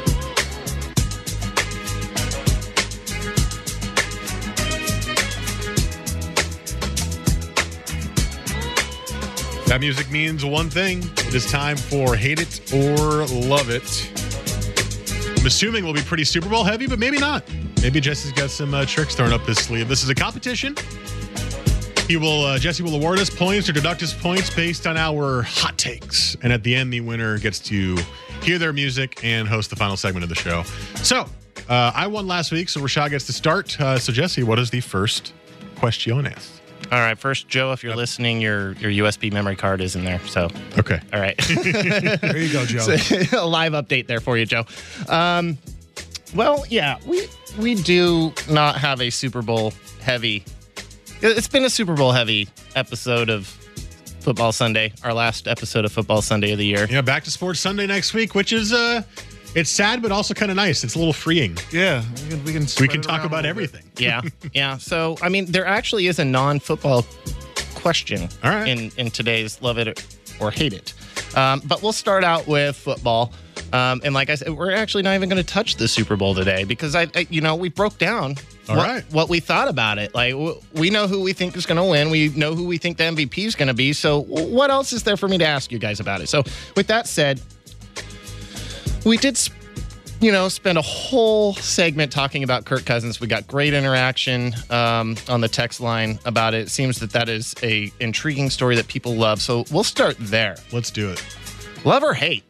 [9.67, 10.99] That music means one thing.
[10.99, 14.09] It is time for Hate It or Love It.
[15.37, 17.43] I'm assuming we'll be pretty Super Bowl heavy, but maybe not.
[17.81, 19.89] Maybe Jesse's got some uh, tricks thrown up his sleeve.
[19.89, 20.75] This is a competition.
[22.07, 25.41] He will, uh, Jesse will award us points or deduct us points based on our
[25.43, 26.35] hot takes.
[26.43, 27.97] And at the end, the winner gets to
[28.41, 30.63] hear their music and host the final segment of the show.
[30.97, 31.25] So,
[31.69, 33.79] uh, I won last week, so Rashad gets to start.
[33.79, 35.33] Uh, so, Jesse, what is the first
[35.77, 36.59] questiones?
[36.91, 40.19] All right, first, Joe, if you're listening, your your USB memory card is in there.
[40.27, 40.99] So, Okay.
[41.13, 41.37] all right.
[41.47, 42.85] There you go, Joe.
[43.37, 44.65] a live update there for you, Joe.
[45.07, 45.57] Um,
[46.35, 50.43] well, yeah, we we do not have a Super Bowl heavy.
[51.25, 53.47] It's been a Super Bowl heavy episode of
[54.19, 56.85] Football Sunday, our last episode of Football Sunday of the year.
[56.89, 59.03] Yeah, back to Sports Sunday next week, which is uh
[59.55, 60.83] it's sad but also kind of nice.
[60.83, 61.57] It's a little freeing.
[61.71, 63.89] yeah, we can we can, We can talk about everything.
[63.97, 64.19] Yeah,
[64.53, 64.75] yeah.
[64.77, 67.05] So, I mean, there actually is a non-football
[67.75, 68.67] question All right.
[68.67, 70.05] in in today's love it
[70.41, 70.93] or hate it.
[71.35, 73.33] Um, but we'll start out with football.
[73.71, 76.35] Um, and like I said, we're actually not even going to touch the Super Bowl
[76.35, 78.35] today because I, I you know, we broke down
[78.69, 79.03] All what, right.
[79.11, 80.13] what we thought about it.
[80.13, 82.11] Like w- we know who we think is going to win.
[82.11, 83.93] We know who we think the MVP is going to be.
[83.93, 86.29] So w- what else is there for me to ask you guys about it?
[86.29, 86.43] So
[86.75, 87.41] with that said,
[89.05, 89.37] we did.
[89.41, 89.53] Sp-
[90.23, 93.19] you know, spend a whole segment talking about Kirk Cousins.
[93.19, 96.61] We got great interaction um, on the text line about it.
[96.61, 99.41] It seems that that is a intriguing story that people love.
[99.41, 100.55] So we'll start there.
[100.71, 101.21] Let's do it.
[101.83, 102.45] Love or hate,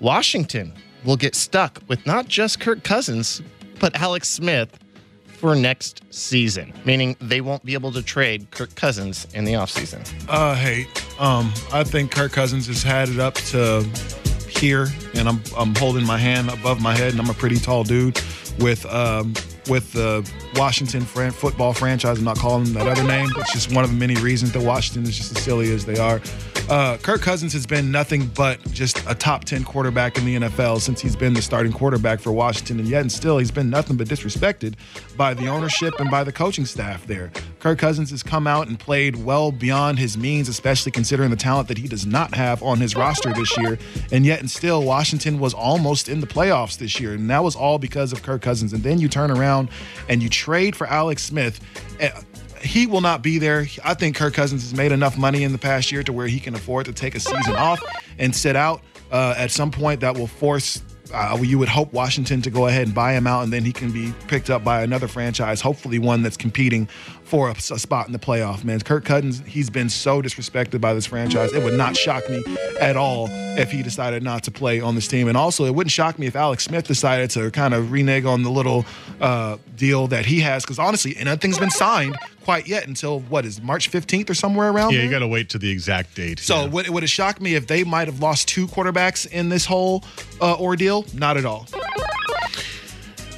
[0.00, 0.72] Washington
[1.04, 3.42] will get stuck with not just Kirk Cousins,
[3.78, 4.76] but Alex Smith
[5.26, 10.00] for next season, meaning they won't be able to trade Kirk Cousins in the offseason.
[10.28, 10.88] Uh, hate.
[11.20, 13.88] Um, I think Kirk Cousins has had it up to
[14.58, 17.84] here, and I'm I'm holding my hand above my head, and I'm a pretty tall
[17.84, 18.20] dude
[18.58, 19.34] with um
[19.68, 22.18] with the Washington fran- football franchise.
[22.18, 23.28] I'm not calling them that other name.
[23.36, 25.98] It's just one of the many reasons that Washington is just as silly as they
[25.98, 26.20] are.
[26.68, 30.80] Uh, Kirk Cousins has been nothing but just a top 10 quarterback in the NFL
[30.80, 32.78] since he's been the starting quarterback for Washington.
[32.78, 34.74] And yet, and still, he's been nothing but disrespected
[35.16, 37.30] by the ownership and by the coaching staff there.
[37.58, 41.68] Kirk Cousins has come out and played well beyond his means, especially considering the talent
[41.68, 43.78] that he does not have on his roster this year.
[44.10, 47.12] And yet, and still, Washington was almost in the playoffs this year.
[47.14, 48.72] And that was all because of Kirk Cousins.
[48.72, 49.51] And then you turn around
[50.08, 51.60] and you trade for Alex Smith.
[52.00, 52.10] Eh,
[52.62, 53.66] he will not be there.
[53.84, 56.38] I think Kirk Cousins has made enough money in the past year to where he
[56.38, 57.82] can afford to take a season off
[58.18, 58.82] and sit out.
[59.10, 60.80] Uh, at some point, that will force.
[61.12, 63.72] Uh, you would hope Washington to go ahead and buy him out, and then he
[63.72, 66.86] can be picked up by another franchise, hopefully one that's competing
[67.24, 68.62] for a, a spot in the playoff.
[68.64, 71.52] Man, Kirk Cousins, he's been so disrespected by this franchise.
[71.52, 72.42] It would not shock me
[72.80, 75.92] at all if he decided not to play on this team, and also it wouldn't
[75.92, 78.84] shock me if Alex Smith decided to kind of renege on the little
[79.20, 83.60] uh, deal that he has, because honestly, nothing's been signed quite yet until what is
[83.62, 85.04] March 15th or somewhere around Yeah, there?
[85.06, 86.40] you got to wait to the exact date.
[86.40, 86.68] So yeah.
[86.68, 90.04] would, would it shock me if they might have lost two quarterbacks in this whole
[90.40, 90.91] uh, ordeal?
[91.14, 91.66] Not at all.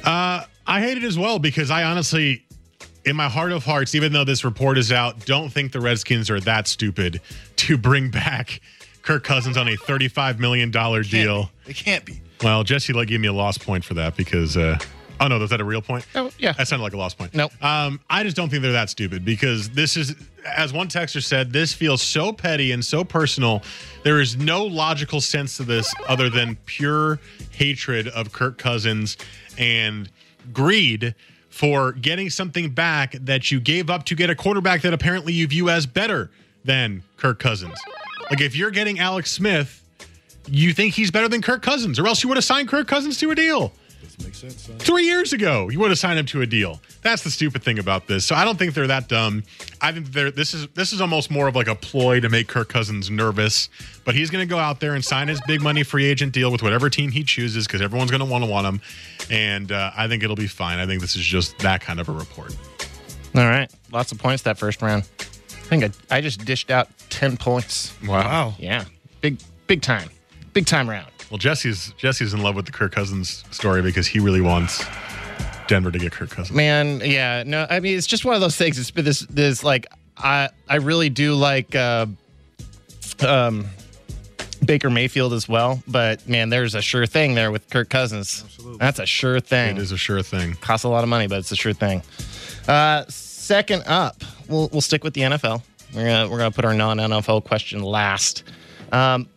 [0.03, 2.45] Uh, I hate it as well because I honestly,
[3.05, 6.29] in my heart of hearts, even though this report is out, don't think the Redskins
[6.29, 7.21] are that stupid
[7.57, 8.61] to bring back
[9.01, 11.03] Kirk Cousins on a $35 million deal.
[11.65, 11.71] be.
[11.71, 12.21] It can't be.
[12.43, 14.77] Well, Jesse like gave me a lost point for that because uh
[15.19, 16.05] oh no, was that a real point?
[16.15, 16.53] Oh, yeah.
[16.53, 17.33] That sounded like a lost point.
[17.33, 17.51] Nope.
[17.63, 21.51] Um, I just don't think they're that stupid because this is as one texter said,
[21.51, 23.63] this feels so petty and so personal.
[24.03, 27.19] There is no logical sense to this other than pure
[27.51, 29.17] hatred of Kirk Cousins
[29.57, 30.09] and
[30.53, 31.15] greed
[31.49, 35.47] for getting something back that you gave up to get a quarterback that apparently you
[35.47, 36.29] view as better
[36.63, 37.79] than Kirk Cousins.
[38.29, 39.81] Like if you're getting Alex Smith,
[40.47, 43.17] you think he's better than Kirk Cousins, or else you would have signed Kirk Cousins
[43.19, 43.71] to a deal
[44.23, 44.61] Makes sense.
[44.61, 44.77] Son.
[44.77, 45.69] three years ago.
[45.69, 46.81] You would have signed him to a deal.
[47.01, 48.25] That's the stupid thing about this.
[48.25, 49.43] So I don't think they're that dumb.
[49.81, 52.47] I think they're this is this is almost more of like a ploy to make
[52.47, 53.69] Kirk Cousins nervous.
[54.03, 56.51] But he's going to go out there and sign his big money free agent deal
[56.51, 58.81] with whatever team he chooses because everyone's going to want to want him.
[59.29, 60.79] And uh, I think it'll be fine.
[60.79, 62.55] I think this is just that kind of a report.
[63.35, 65.03] All right, lots of points that first round.
[65.19, 67.93] I think I, I just dished out ten points.
[68.05, 68.53] Wow.
[68.59, 68.85] Yeah,
[69.21, 70.09] big big time,
[70.53, 71.07] big time round.
[71.35, 74.85] Well, Jesse's Jesse's in love with the Kirk Cousins story because he really wants
[75.67, 76.55] Denver to get Kirk Cousins.
[76.55, 78.79] Man, yeah, no, I mean it's just one of those things.
[78.79, 82.05] It's been this this like I I really do like uh,
[83.19, 83.65] um
[84.65, 88.41] Baker Mayfield as well, but man, there's a sure thing there with Kirk Cousins.
[88.45, 88.77] Absolutely.
[88.77, 89.75] That's a sure thing.
[89.75, 90.53] It is a sure thing.
[90.61, 92.01] Costs a lot of money, but it's a sure thing.
[92.65, 95.61] Uh, second up, we'll we'll stick with the NFL.
[95.93, 98.43] We're gonna we're gonna put our non NFL question last.
[98.93, 99.27] Um,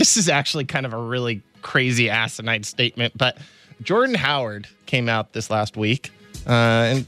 [0.00, 3.36] this is actually kind of a really crazy asinine statement, but
[3.82, 6.10] Jordan Howard came out this last week,
[6.46, 7.06] uh, and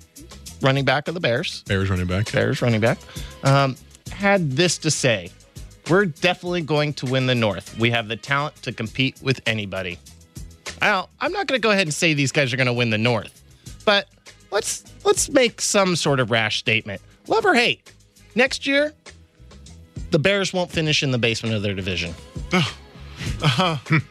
[0.61, 2.31] running back of the Bears, Bears running back.
[2.31, 2.98] Bears running back,
[3.44, 3.76] um,
[4.11, 5.31] had this to say
[5.88, 7.78] we're definitely going to win the North.
[7.78, 9.98] We have the talent to compete with anybody.
[10.83, 12.90] Now, I'm not going to go ahead and say these guys are going to win
[12.90, 13.42] the North,
[13.87, 14.07] but
[14.50, 17.00] let's let's make some sort of rash statement.
[17.26, 17.90] Love or hate,
[18.35, 18.92] next year
[20.11, 22.14] the Bears won't finish in the basement of their division.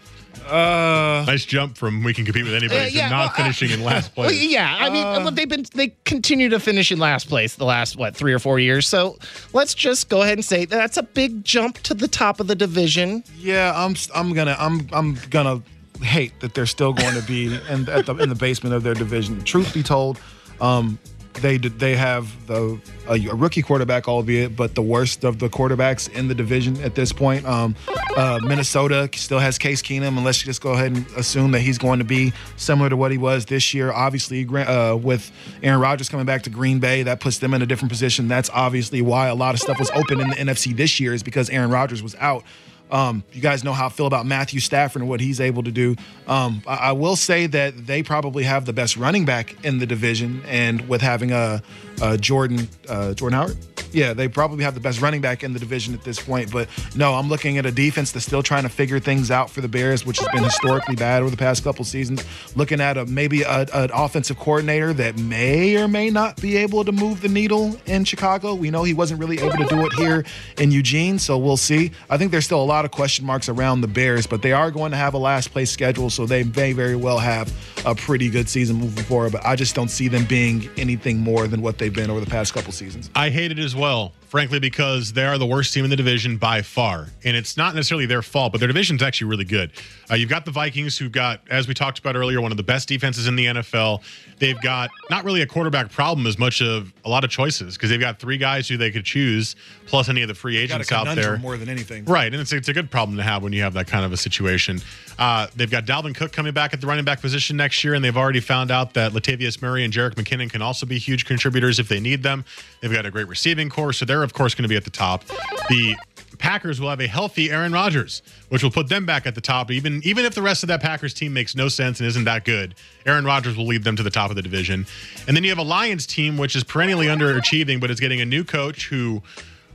[0.51, 3.83] Nice jump from we can compete with anybody Uh, to not well, I- finishing in
[3.83, 4.43] last Well, place.
[4.43, 5.19] yeah, I mean, Uh.
[5.21, 8.39] well, they've been they continue to finish in last place the last what three or
[8.39, 8.87] four years.
[8.87, 9.17] So
[9.53, 12.55] let's just go ahead and say that's a big jump to the top of the
[12.55, 13.23] division.
[13.37, 15.61] Yeah, I'm I'm gonna I'm I'm gonna
[16.01, 18.95] hate that they're still going to be in at the in the basement of their
[18.95, 19.43] division.
[19.43, 20.19] Truth be told,
[20.59, 20.97] um,
[21.35, 26.11] they they have the a, a rookie quarterback, albeit, but the worst of the quarterbacks
[26.11, 27.45] in the division at this point.
[27.45, 27.75] Um,
[28.15, 31.77] uh, Minnesota still has Case Keenum, and let's just go ahead and assume that he's
[31.77, 33.91] going to be similar to what he was this year.
[33.91, 35.31] Obviously, uh, with
[35.63, 38.27] Aaron Rodgers coming back to Green Bay, that puts them in a different position.
[38.27, 41.23] That's obviously why a lot of stuff was open in the NFC this year, is
[41.23, 42.43] because Aaron Rodgers was out.
[42.91, 45.71] Um, you guys know how I feel about Matthew Stafford and what he's able to
[45.71, 45.95] do.
[46.27, 49.85] Um, I, I will say that they probably have the best running back in the
[49.85, 51.61] division, and with having a,
[52.01, 53.57] a Jordan uh, Jordan Howard,
[53.93, 56.51] yeah, they probably have the best running back in the division at this point.
[56.51, 59.61] But no, I'm looking at a defense that's still trying to figure things out for
[59.61, 62.23] the Bears, which has been historically bad over the past couple seasons.
[62.55, 66.83] Looking at a maybe a, an offensive coordinator that may or may not be able
[66.85, 68.53] to move the needle in Chicago.
[68.53, 70.25] We know he wasn't really able to do it here
[70.57, 71.91] in Eugene, so we'll see.
[72.09, 74.71] I think there's still a lot of question marks around the Bears, but they are
[74.71, 77.53] going to have a last place schedule, so they may very well have
[77.85, 79.31] a pretty good season moving forward.
[79.31, 82.29] But I just don't see them being anything more than what they've been over the
[82.29, 83.09] past couple seasons.
[83.15, 86.37] I hate it as well, frankly, because they are the worst team in the division
[86.37, 87.07] by far.
[87.25, 89.73] And it's not necessarily their fault, but their division's actually really good.
[90.09, 92.63] Uh, you've got the Vikings, who've got, as we talked about earlier, one of the
[92.63, 94.01] best defenses in the NFL.
[94.39, 97.89] They've got not really a quarterback problem as much of a lot of choices because
[97.89, 101.13] they've got three guys who they could choose, plus any of the free agents out
[101.13, 101.37] there.
[101.37, 102.05] more than anything.
[102.05, 104.13] Right, and it's, it's a good problem to have when you have that kind of
[104.13, 104.79] a situation.
[105.19, 108.03] Uh, they've got Dalvin Cook coming back at the running back position next year, and
[108.03, 111.79] they've already found out that Latavius Murray and Jerick McKinnon can also be huge contributors
[111.79, 112.45] if they need them.
[112.79, 114.89] They've got a great receiving corps, so they're of course going to be at the
[114.89, 115.23] top.
[115.69, 115.95] The
[116.37, 119.69] Packers will have a healthy Aaron Rodgers, which will put them back at the top.
[119.69, 122.45] Even even if the rest of that Packers team makes no sense and isn't that
[122.45, 124.87] good, Aaron Rodgers will lead them to the top of the division.
[125.27, 128.25] And then you have a Lions team, which is perennially underachieving, but is getting a
[128.25, 129.21] new coach who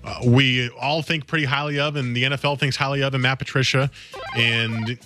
[0.05, 3.39] uh, we all think pretty highly of, and the NFL thinks highly of, and Matt
[3.39, 3.91] Patricia,
[4.37, 4.99] and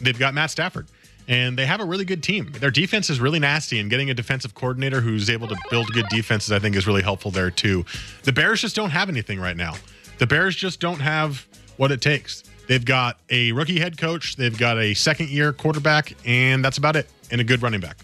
[0.00, 0.86] they've got Matt Stafford.
[1.28, 2.50] And they have a really good team.
[2.52, 6.06] Their defense is really nasty, and getting a defensive coordinator who's able to build good
[6.08, 7.84] defenses, I think, is really helpful there too.
[8.22, 9.74] The Bears just don't have anything right now.
[10.18, 12.42] The Bears just don't have what it takes.
[12.66, 16.96] They've got a rookie head coach, they've got a second year quarterback, and that's about
[16.96, 17.98] it, and a good running back.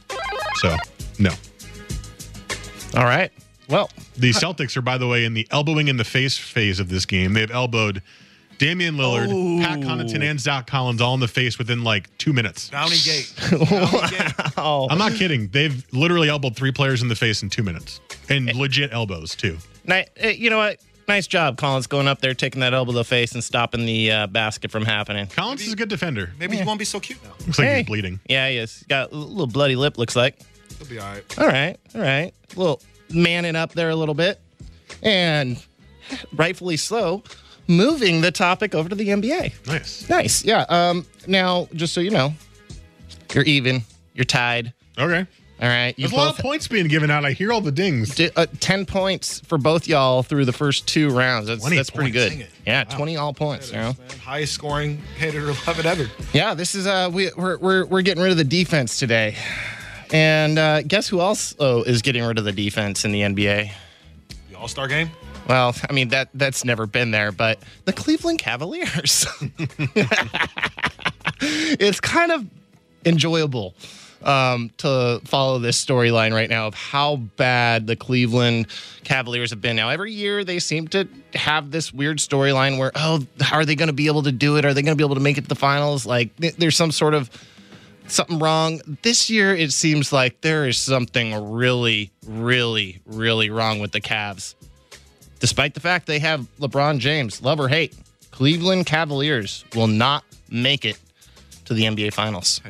[0.56, 0.76] So,
[1.18, 1.30] no.
[2.96, 3.32] All right.
[3.68, 6.88] Well, The Celtics are, by the way, in the elbowing in the face phase of
[6.88, 7.32] this game.
[7.32, 8.02] They've elbowed
[8.58, 12.68] Damian Lillard, Pat Connaughton, and Zach Collins all in the face within like two minutes.
[12.70, 13.32] Downing Gate.
[13.50, 14.32] Downing Gate.
[14.56, 15.48] I'm not kidding.
[15.48, 19.58] They've literally elbowed three players in the face in two minutes, and legit elbows too.
[19.88, 20.80] eh, you know what?
[21.06, 24.10] Nice job, Collins, going up there, taking that elbow to the face, and stopping the
[24.10, 25.26] uh, basket from happening.
[25.26, 26.32] Collins is a good defender.
[26.38, 27.32] Maybe he won't be so cute now.
[27.46, 27.76] Looks like Hey.
[27.78, 28.20] he's bleeding.
[28.26, 28.84] Yeah, he is.
[28.88, 30.38] Got a little bloody lip, looks like.
[30.78, 31.38] He'll be all right.
[31.38, 32.32] All right, all right.
[32.56, 34.40] A little manning up there a little bit.
[35.02, 35.62] And
[36.32, 37.22] rightfully so,
[37.66, 39.66] moving the topic over to the NBA.
[39.66, 40.08] Nice.
[40.08, 40.44] Nice.
[40.44, 40.64] Yeah.
[40.68, 42.34] Um, now, just so you know,
[43.32, 43.82] you're even,
[44.14, 44.72] you're tied.
[44.98, 45.26] Okay.
[45.60, 45.94] All right.
[45.96, 47.24] You There's a lot of points being given out.
[47.24, 48.14] I hear all the dings.
[48.16, 51.46] di- uh, 10 points for both y'all through the first two rounds.
[51.46, 52.24] That's, 20 that's pretty points.
[52.24, 52.38] good.
[52.38, 52.50] Dang it.
[52.66, 53.70] Yeah, 20 all points.
[53.70, 53.96] You know?
[54.22, 56.10] Highest scoring hitter 11 ever.
[56.32, 59.36] Yeah, this is uh we we're we're, we're getting rid of the defense today.
[60.12, 63.70] And uh, guess who else oh, is getting rid of the defense in the NBA?
[64.50, 65.10] The All Star game.
[65.48, 69.26] Well, I mean that that's never been there, but the Cleveland Cavaliers.
[71.40, 72.46] it's kind of
[73.04, 73.74] enjoyable
[74.24, 78.66] um, to follow this storyline right now of how bad the Cleveland
[79.04, 79.76] Cavaliers have been.
[79.76, 83.88] Now, every year they seem to have this weird storyline where, oh, are they going
[83.88, 84.64] to be able to do it?
[84.64, 86.06] Are they going to be able to make it to the finals?
[86.06, 87.30] Like, th- there's some sort of
[88.06, 88.80] something wrong.
[89.02, 94.54] This year, it seems like there is something really, really, really wrong with the Cavs.
[95.44, 97.94] Despite the fact they have LeBron James, love or hate,
[98.30, 100.98] Cleveland Cavaliers will not make it
[101.66, 102.62] to the NBA Finals.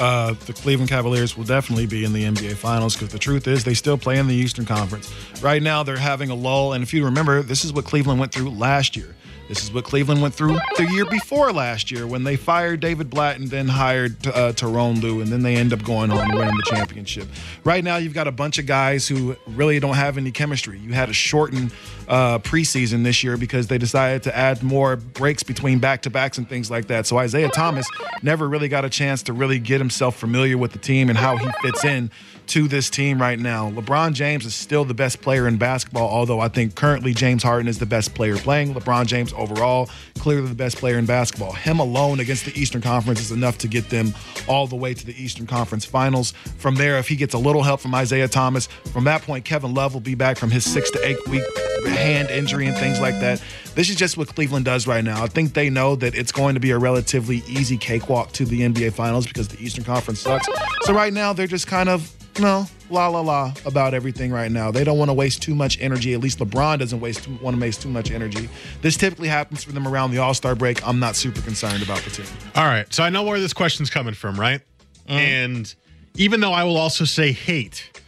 [0.00, 3.62] Uh, the Cleveland Cavaliers will definitely be in the NBA Finals because the truth is
[3.62, 5.12] they still play in the Eastern Conference.
[5.42, 6.72] Right now, they're having a lull.
[6.72, 9.14] And if you remember, this is what Cleveland went through last year.
[9.48, 13.08] This is what Cleveland went through the year before last year when they fired David
[13.08, 16.34] Blatt and then hired uh, Tyronn Lue, and then they end up going on and
[16.34, 17.26] winning the championship.
[17.64, 20.78] Right now, you've got a bunch of guys who really don't have any chemistry.
[20.78, 21.72] You had a shortened
[22.08, 26.36] uh, preseason this year because they decided to add more breaks between back to backs
[26.36, 27.06] and things like that.
[27.06, 27.88] So Isaiah Thomas
[28.22, 31.38] never really got a chance to really get himself familiar with the team and how
[31.38, 32.10] he fits in
[32.48, 33.70] to this team right now.
[33.70, 37.68] LeBron James is still the best player in basketball, although I think currently James Harden
[37.68, 38.74] is the best player playing.
[38.74, 39.88] LeBron James overall,
[40.18, 41.52] clearly the best player in basketball.
[41.52, 44.14] Him alone against the Eastern Conference is enough to get them
[44.48, 46.32] all the way to the Eastern Conference Finals.
[46.58, 49.74] From there, if he gets a little help from Isaiah Thomas, from that point, Kevin
[49.74, 51.44] Love will be back from his six to eight week
[51.86, 53.42] hand injury and things like that.
[53.74, 55.22] This is just what Cleveland does right now.
[55.22, 58.62] I think they know that it's going to be a relatively easy cakewalk to the
[58.62, 60.48] NBA Finals because the Eastern Conference sucks.
[60.82, 64.70] So right now, they're just kind of know, la la la about everything right now.
[64.70, 66.14] They don't want to waste too much energy.
[66.14, 68.48] At least LeBron doesn't waste too, want to waste too much energy.
[68.82, 70.86] This typically happens for them around the All Star break.
[70.86, 72.26] I'm not super concerned about the team.
[72.54, 72.92] All right.
[72.92, 74.60] So I know where this question's coming from, right?
[75.08, 75.12] Mm-hmm.
[75.12, 75.74] And
[76.16, 78.02] even though I will also say hate,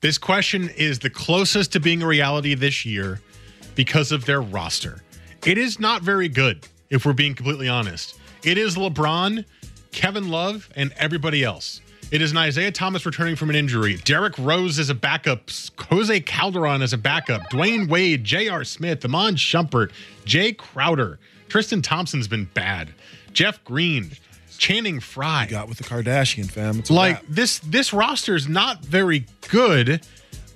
[0.00, 3.20] this question is the closest to being a reality this year
[3.74, 5.02] because of their roster.
[5.44, 8.18] It is not very good, if we're being completely honest.
[8.44, 9.44] It is LeBron,
[9.92, 11.80] Kevin Love, and everybody else.
[12.12, 13.96] It is an Isaiah Thomas returning from an injury.
[14.04, 15.50] Derrick Rose is a backup.
[15.90, 17.50] Jose Calderon is a backup.
[17.50, 18.62] Dwyane Wade, J.R.
[18.62, 19.90] Smith, Iman Shumpert,
[20.24, 21.18] Jae Crowder.
[21.48, 22.94] Tristan Thompson's been bad.
[23.32, 24.12] Jeff Green,
[24.56, 25.46] Channing Frye.
[25.50, 26.78] Got with the Kardashian fam.
[26.78, 30.06] It's Like this this roster is not very good,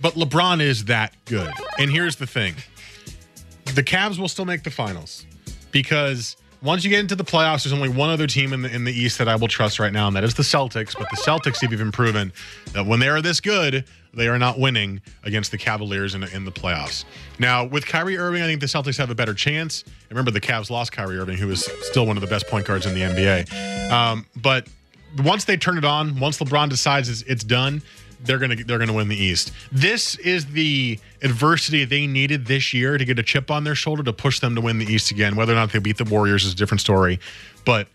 [0.01, 1.53] but LeBron is that good.
[1.79, 2.55] And here's the thing.
[3.75, 5.27] The Cavs will still make the finals
[5.73, 8.85] because once you get into the playoffs, there's only one other team in the in
[8.85, 10.97] the East that I will trust right now, and that is the Celtics.
[10.97, 12.33] But the Celtics have even proven
[12.73, 16.45] that when they are this good, they are not winning against the Cavaliers in, in
[16.45, 17.05] the playoffs.
[17.39, 19.85] Now, with Kyrie Irving, I think the Celtics have a better chance.
[20.11, 22.87] Remember, the Cavs lost Kyrie Irving, who is still one of the best point guards
[22.87, 23.91] in the NBA.
[23.91, 24.69] Um, but
[25.19, 27.83] once they turn it on, once LeBron decides it's, it's done,
[28.25, 29.53] they're gonna they're gonna win the East.
[29.73, 34.03] This is the adversity they needed this year to get a chip on their shoulder
[34.03, 35.37] to push them to win the East again.
[35.37, 37.21] Whether or not they beat the Warriors is a different story,
[37.65, 37.89] but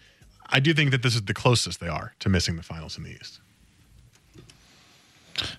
[0.48, 3.04] I do think that this is the closest they are to missing the finals in
[3.04, 3.40] the East.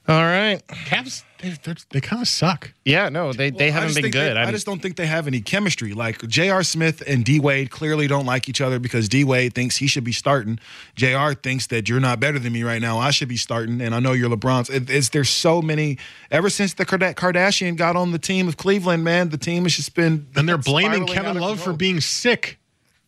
[0.08, 0.60] All right.
[0.68, 1.50] Cavs, they,
[1.90, 2.72] they're- kind of suck.
[2.84, 4.34] Yeah, no, they, they I haven't been good.
[4.34, 5.92] they- I'm- I just don't think they have any chemistry.
[5.92, 6.62] Like J.R.
[6.62, 10.04] Smith and D Wade clearly don't like each other because D Wade thinks he should
[10.04, 10.58] be starting.
[10.94, 11.34] J.R.
[11.34, 12.98] thinks that you're not better than me right now.
[12.98, 14.70] I should be starting, and I know you're LeBron's.
[14.70, 15.98] It, it's, there's so many.
[16.30, 19.94] Ever since the Kardashian got on the team of Cleveland, man, the team has just
[19.94, 20.26] been.
[20.36, 22.58] And they're blaming Kevin Love for being sick.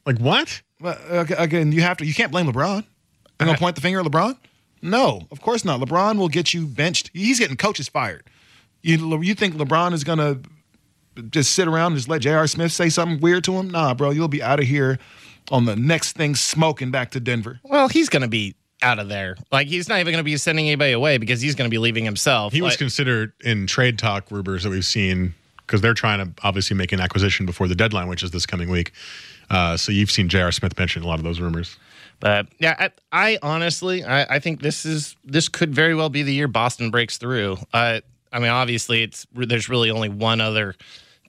[0.04, 0.62] Like what?
[0.80, 2.06] But uh, again, you have to.
[2.06, 2.84] You can't blame LeBron.
[3.40, 4.36] I'm gonna point the finger at LeBron.
[4.82, 5.80] No, of course not.
[5.80, 7.10] LeBron will get you benched.
[7.12, 8.24] He's getting coaches fired.
[8.82, 10.38] You you think LeBron is gonna
[11.30, 12.46] just sit around and just let J.R.
[12.46, 13.70] Smith say something weird to him?
[13.70, 14.10] Nah, bro.
[14.10, 14.98] You'll be out of here
[15.50, 17.60] on the next thing smoking back to Denver.
[17.64, 19.36] well, he's going to be out of there.
[19.50, 21.78] Like, he's not even going to be sending anybody away because he's going to be
[21.78, 22.52] leaving himself.
[22.52, 26.76] He was considered in trade talk rumors that we've seen because they're trying to obviously
[26.76, 28.92] make an acquisition before the deadline, which is this coming week.
[29.50, 30.52] Uh, so you've seen J.R.
[30.52, 31.76] Smith mention a lot of those rumors.
[32.20, 36.22] But yeah, I, I honestly, I, I think this is this could very well be
[36.22, 37.58] the year Boston breaks through.
[37.72, 38.00] Uh,
[38.32, 40.74] I mean, obviously, it's there's really only one other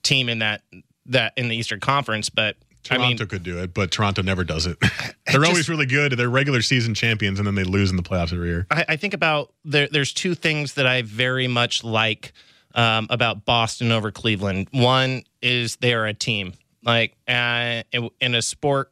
[0.03, 0.61] team in that
[1.07, 4.43] that in the Eastern Conference, but Toronto I mean, could do it, but Toronto never
[4.43, 4.77] does it.
[5.31, 6.13] They're always really good.
[6.13, 8.67] They're regular season champions, and then they lose in the playoffs every year.
[8.71, 12.33] I, I think about there, there's two things that I very much like
[12.73, 14.69] um, about Boston over Cleveland.
[14.71, 16.53] One is they are a team.
[16.83, 18.91] Like uh, in, in a sport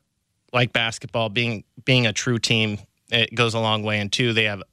[0.53, 2.79] like basketball, being being a true team,
[3.11, 3.99] it goes a long way.
[3.99, 4.63] And two, they have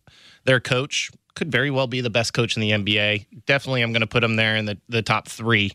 [0.44, 3.26] their coach could very well be the best coach in the NBA.
[3.46, 5.72] Definitely, I'm going to put him there in the, the top three.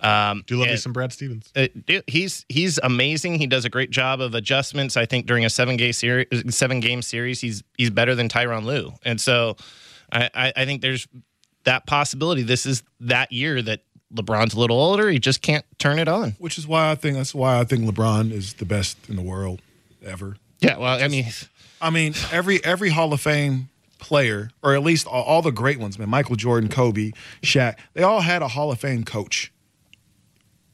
[0.00, 1.50] Um, Do you love me and- some Brad Stevens?
[1.54, 3.34] uh, dude, he's he's amazing.
[3.38, 4.96] He does a great job of adjustments.
[4.96, 8.64] I think during a seven game series, seven game series, he's he's better than Tyronn
[8.64, 9.56] Lue, and so
[10.12, 11.06] I, I, I think there's
[11.64, 12.42] that possibility.
[12.42, 13.80] This is that year that
[14.14, 15.08] LeBron's a little older.
[15.10, 16.32] He just can't turn it on.
[16.38, 19.22] Which is why I think that's why I think LeBron is the best in the
[19.22, 19.60] world
[20.04, 20.36] ever.
[20.60, 21.26] Yeah, well, I mean,
[21.80, 25.78] I mean, every every Hall of Fame player, or at least all, all the great
[25.78, 27.10] ones, man, Michael Jordan, Kobe,
[27.42, 29.50] Shaq, they all had a Hall of Fame coach.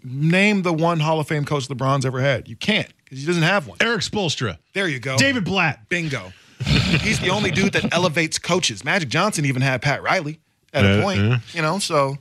[0.03, 2.49] Name the one Hall of Fame coach LeBron's ever had.
[2.49, 3.77] You can't because he doesn't have one.
[3.81, 5.17] Erik Spoelstra, There you go.
[5.19, 5.89] David Blatt.
[5.89, 6.33] Bingo.
[6.65, 8.85] He's the only dude that elevates coaches.
[8.85, 10.41] Magic Johnson even had Pat Riley
[10.73, 11.39] at a Uh, point, uh.
[11.53, 11.79] you know.
[11.79, 12.17] So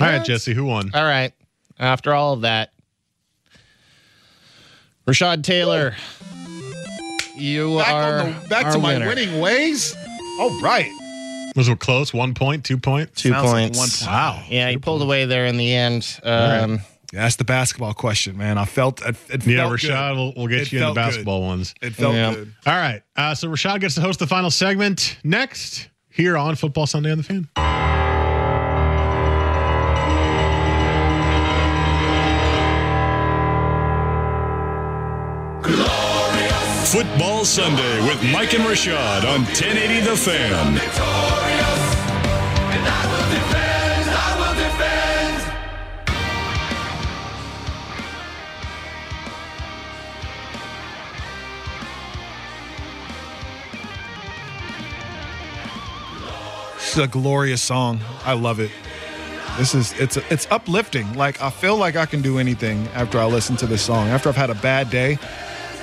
[0.00, 0.90] All right, Jesse, who won?
[0.94, 1.32] all right.
[1.78, 2.72] After all of that,
[5.06, 5.94] Rashad Taylor,
[7.36, 9.06] you back, are the, back our to my winner.
[9.08, 9.94] winning ways.
[10.40, 10.90] All right.
[11.54, 12.12] Was it close?
[12.12, 13.14] One point, two point?
[13.14, 13.78] Two Sounds like points.
[13.78, 14.06] one point.
[14.10, 14.42] Wow.
[14.48, 16.18] Yeah, you pulled away there in the end.
[16.22, 16.80] Um,
[17.12, 18.58] Yeah, that's the basketball question, man.
[18.58, 20.16] I felt it, it Yeah, felt Rashad, good.
[20.16, 21.00] we'll, we'll get It you in the felt good.
[21.00, 21.74] basketball ones.
[21.80, 22.34] It felt Yeah.
[22.34, 22.52] good.
[22.66, 23.02] All right.
[23.16, 27.18] Uh, so Rashad gets to host the final segment next here on Football Sunday on
[27.18, 27.48] the Fan.
[36.96, 40.76] Football Sunday with Mike and Rashad on 1080 The Fan.
[56.76, 58.00] It's a glorious song.
[58.24, 58.70] I love it.
[59.58, 61.12] This is it's it's uplifting.
[61.12, 64.08] Like I feel like I can do anything after I listen to this song.
[64.08, 65.18] After I've had a bad day,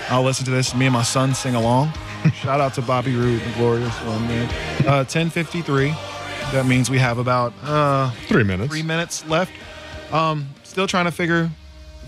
[0.10, 0.76] I'll listen to this.
[0.76, 1.92] Me and my son sing along.
[2.36, 4.50] Shout out to Bobby Roode, the glorious one, man.
[4.88, 5.94] Uh, 10:53.
[6.52, 8.72] That means we have about uh, Three minutes.
[8.72, 9.52] three minutes left.
[10.12, 11.50] Um, still trying to figure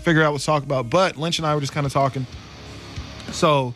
[0.02, 0.88] figure out what to talk about.
[0.88, 2.26] But Lynch and I were just kind of talking.
[3.32, 3.74] So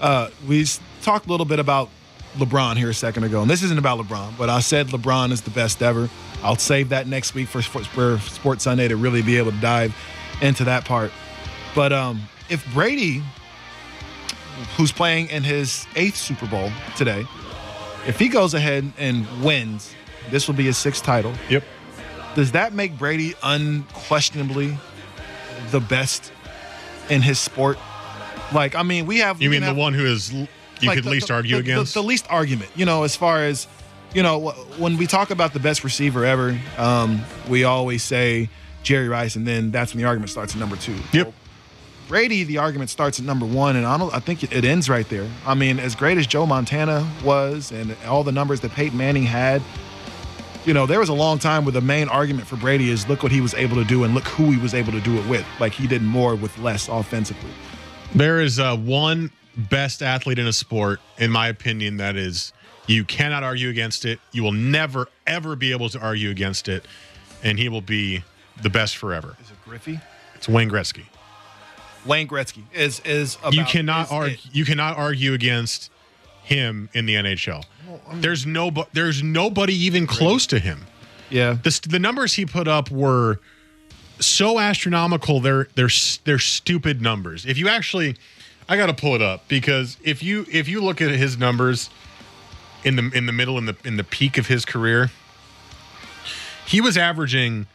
[0.00, 0.66] uh, we
[1.02, 1.88] talked a little bit about
[2.36, 5.42] LeBron here a second ago, and this isn't about LeBron, but I said LeBron is
[5.42, 6.08] the best ever.
[6.42, 9.60] I'll save that next week for, for, for Sports Sunday to really be able to
[9.60, 9.94] dive
[10.42, 11.10] into that part.
[11.74, 13.22] But um, if Brady,
[14.76, 17.24] who's playing in his eighth Super Bowl today,
[18.06, 19.92] if he goes ahead and wins,
[20.30, 21.64] this will be his sixth title Yep.
[22.34, 24.76] does that make Brady unquestionably
[25.70, 26.32] the best
[27.10, 27.78] in his sport?
[28.52, 30.46] Like, I mean, we have You mean the one who is you
[30.82, 31.94] like, could the- least the- argue the- against?
[31.94, 33.66] The, least argument, you know, as far as
[34.14, 38.48] you know, when we talk about the best receiver ever, um, we always say
[38.82, 40.96] Jerry Rice, and then that's when the argument starts at number two.
[41.12, 41.34] Yep.
[42.08, 44.12] Brady, the argument starts at number one, and I don't.
[44.14, 45.28] I think it, it ends right there.
[45.46, 49.24] I mean, as great as Joe Montana was, and all the numbers that Peyton Manning
[49.24, 49.62] had,
[50.64, 53.22] you know, there was a long time where the main argument for Brady is look
[53.22, 55.28] what he was able to do, and look who he was able to do it
[55.28, 55.46] with.
[55.60, 57.50] Like he did more with less offensively.
[58.14, 62.54] There is uh, one best athlete in a sport, in my opinion, that is
[62.86, 64.18] you cannot argue against it.
[64.32, 66.86] You will never, ever be able to argue against it,
[67.44, 68.24] and he will be
[68.62, 69.36] the best forever.
[69.42, 70.00] Is it Griffey?
[70.34, 71.04] It's Wayne Gretzky.
[72.08, 74.34] Wayne Gretzky is is about, you cannot is argue.
[74.34, 74.40] it.
[74.52, 75.90] You cannot argue against
[76.42, 77.64] him in the NHL.
[78.14, 78.70] There's no.
[78.92, 80.86] There's nobody even close to him.
[81.30, 83.38] Yeah, The, the numbers he put up were
[84.18, 85.40] so astronomical.
[85.40, 85.90] They're they're
[86.24, 87.44] they're stupid numbers.
[87.44, 88.16] If you actually,
[88.68, 91.90] I got to pull it up because if you if you look at his numbers
[92.82, 95.10] in the in the middle in the in the peak of his career,
[96.66, 97.66] he was averaging.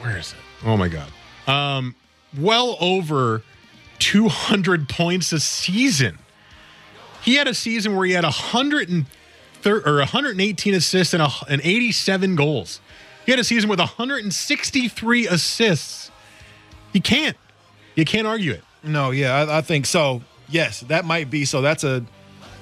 [0.00, 0.66] Where is it?
[0.66, 1.08] Oh my god,
[1.46, 1.94] um,
[2.36, 3.42] well over
[3.98, 6.18] two hundred points a season.
[7.22, 12.36] He had a season where he had 130 or 118 assists and, a, and 87
[12.36, 12.80] goals.
[13.26, 16.10] He had a season with 163 assists.
[16.92, 17.36] You can't.
[17.96, 18.64] You can't argue it.
[18.82, 20.22] No, yeah, I, I think so.
[20.48, 21.44] Yes, that might be.
[21.44, 22.04] So that's a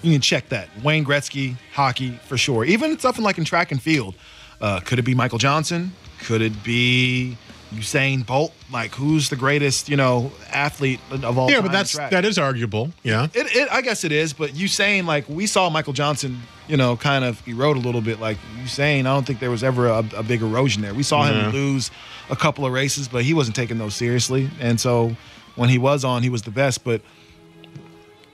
[0.02, 2.64] you can check that Wayne Gretzky hockey for sure.
[2.64, 4.14] Even something like in track and field,
[4.60, 5.92] uh, could it be Michael Johnson?
[6.24, 7.36] Could it be
[7.74, 8.52] Usain Bolt?
[8.70, 11.64] Like who's the greatest you know athlete of all Yeah, time?
[11.64, 12.90] Yeah, but that's that is arguable.
[13.02, 13.26] Yeah.
[13.34, 16.96] It, it, I guess it is, but Usain, like we saw Michael Johnson, you know,
[16.96, 18.20] kind of erode a little bit.
[18.20, 20.94] Like Usain, I don't think there was ever a, a big erosion there.
[20.94, 21.90] We saw him lose
[22.30, 24.48] a couple of races, but he wasn't taking those seriously.
[24.60, 25.16] And so
[25.56, 26.84] when he was on, he was the best.
[26.84, 27.02] But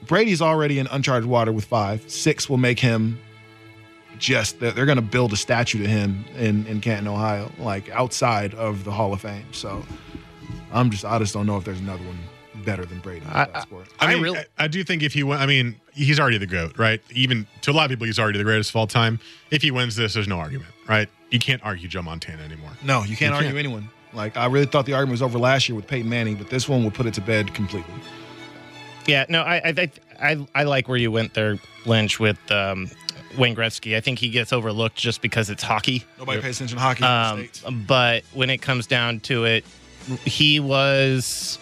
[0.05, 2.09] Brady's already in uncharted water with five.
[2.09, 3.19] Six will make him
[4.19, 7.89] just they're, they're going to build a statue to him in in Canton, Ohio, like
[7.89, 9.45] outside of the Hall of Fame.
[9.51, 9.83] So
[10.71, 12.17] I'm just I just don't know if there's another one
[12.63, 13.87] better than Brady in I- sport.
[13.99, 16.37] I, I mean, really- I, I do think if he win, I mean, he's already
[16.37, 17.01] the goat, right?
[17.11, 19.19] Even to a lot of people, he's already the greatest of all time.
[19.51, 21.09] If he wins this, there's no argument, right?
[21.31, 22.71] You can't argue Joe Montana anymore.
[22.83, 23.57] No, you can't You argue can't.
[23.57, 23.89] anyone.
[24.13, 26.69] Like I really thought the argument was over last year with Peyton Manning, but this
[26.69, 27.93] one will put it to bed completely.
[29.07, 29.91] Yeah, no, I, I,
[30.21, 32.89] I, I like where you went there, Lynch, with um,
[33.37, 33.95] Wayne Gretzky.
[33.95, 36.03] I think he gets overlooked just because it's hockey.
[36.19, 37.63] Nobody pays attention to hockey in the Um, States.
[37.87, 39.65] but when it comes down to it,
[40.25, 41.57] he was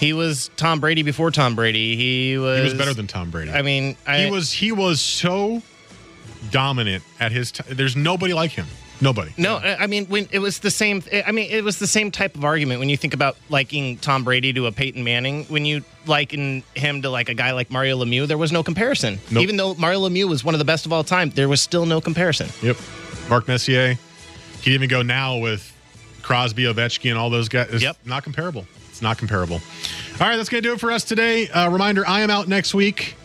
[0.00, 1.96] he was Tom Brady before Tom Brady.
[1.96, 3.50] He was He was better than Tom Brady.
[3.52, 5.62] I mean, I, he was he was so
[6.50, 7.66] dominant at his time.
[7.70, 8.66] There's nobody like him.
[9.00, 9.32] Nobody.
[9.36, 11.02] No, I I mean when it was the same.
[11.26, 14.24] I mean it was the same type of argument when you think about liking Tom
[14.24, 15.44] Brady to a Peyton Manning.
[15.46, 19.18] When you liken him to like a guy like Mario Lemieux, there was no comparison.
[19.30, 19.42] Nope.
[19.42, 21.86] Even though Mario Lemieux was one of the best of all time, there was still
[21.86, 22.48] no comparison.
[22.62, 22.76] Yep.
[23.28, 23.96] Mark Messier.
[24.62, 25.70] He'd even go now with
[26.22, 27.68] Crosby, Ovechkin, and all those guys.
[27.72, 27.96] It's Yep.
[28.06, 28.66] not comparable.
[28.90, 29.56] It's not comparable.
[30.20, 31.48] All right, that's going to do it for us today.
[31.48, 33.16] Uh, reminder I am out next week.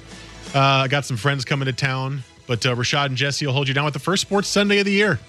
[0.55, 3.67] Uh, I got some friends coming to town, but uh, Rashad and Jesse will hold
[3.67, 5.19] you down with the first Sports Sunday of the year.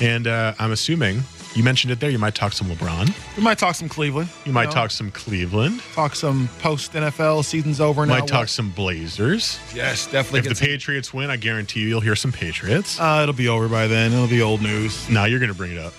[0.00, 1.22] And uh, I'm assuming
[1.54, 2.08] You mentioned it there.
[2.10, 3.12] You might talk some LeBron.
[3.36, 4.30] We might talk some Cleveland.
[4.46, 5.82] You might know, talk some Cleveland.
[5.94, 8.20] talk some post NFL season's over now.
[8.20, 9.58] Might talk some Blazers.
[9.74, 10.40] Yes, definitely.
[10.40, 12.98] If the some- Patriots win, I guarantee you you'll hear some Patriots.
[13.00, 14.12] uh, it'll be over by then.
[14.12, 15.08] It'll be old news.
[15.10, 15.92] no, you're going to bring it up.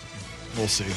[0.57, 0.85] We'll see.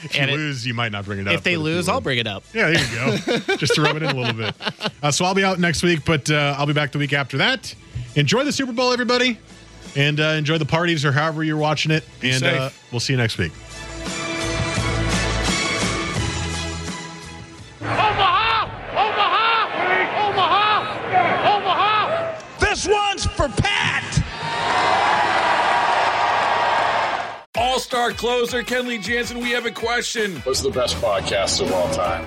[0.00, 1.34] If And you it- lose, you might not bring it up.
[1.34, 2.44] If they lose, win- I'll bring it up.
[2.54, 3.56] Yeah, there you go.
[3.56, 4.54] Just to rub it in a little bit.
[5.02, 7.36] Uh, so I'll be out next week, but uh, I'll be back the week after
[7.38, 7.74] that.
[8.14, 9.38] Enjoy the Super Bowl, everybody,
[9.96, 12.04] and uh, enjoy the parties or however you're watching it.
[12.20, 13.52] Be and uh, we'll see you next week.
[17.80, 18.64] Omaha!
[18.92, 20.28] Omaha!
[20.28, 21.56] Omaha!
[21.56, 22.40] Omaha!
[22.60, 24.04] This one's for Pat!
[27.56, 30.36] All star closer Kenley Jansen, we have a question.
[30.40, 32.26] What's the best podcast of all time?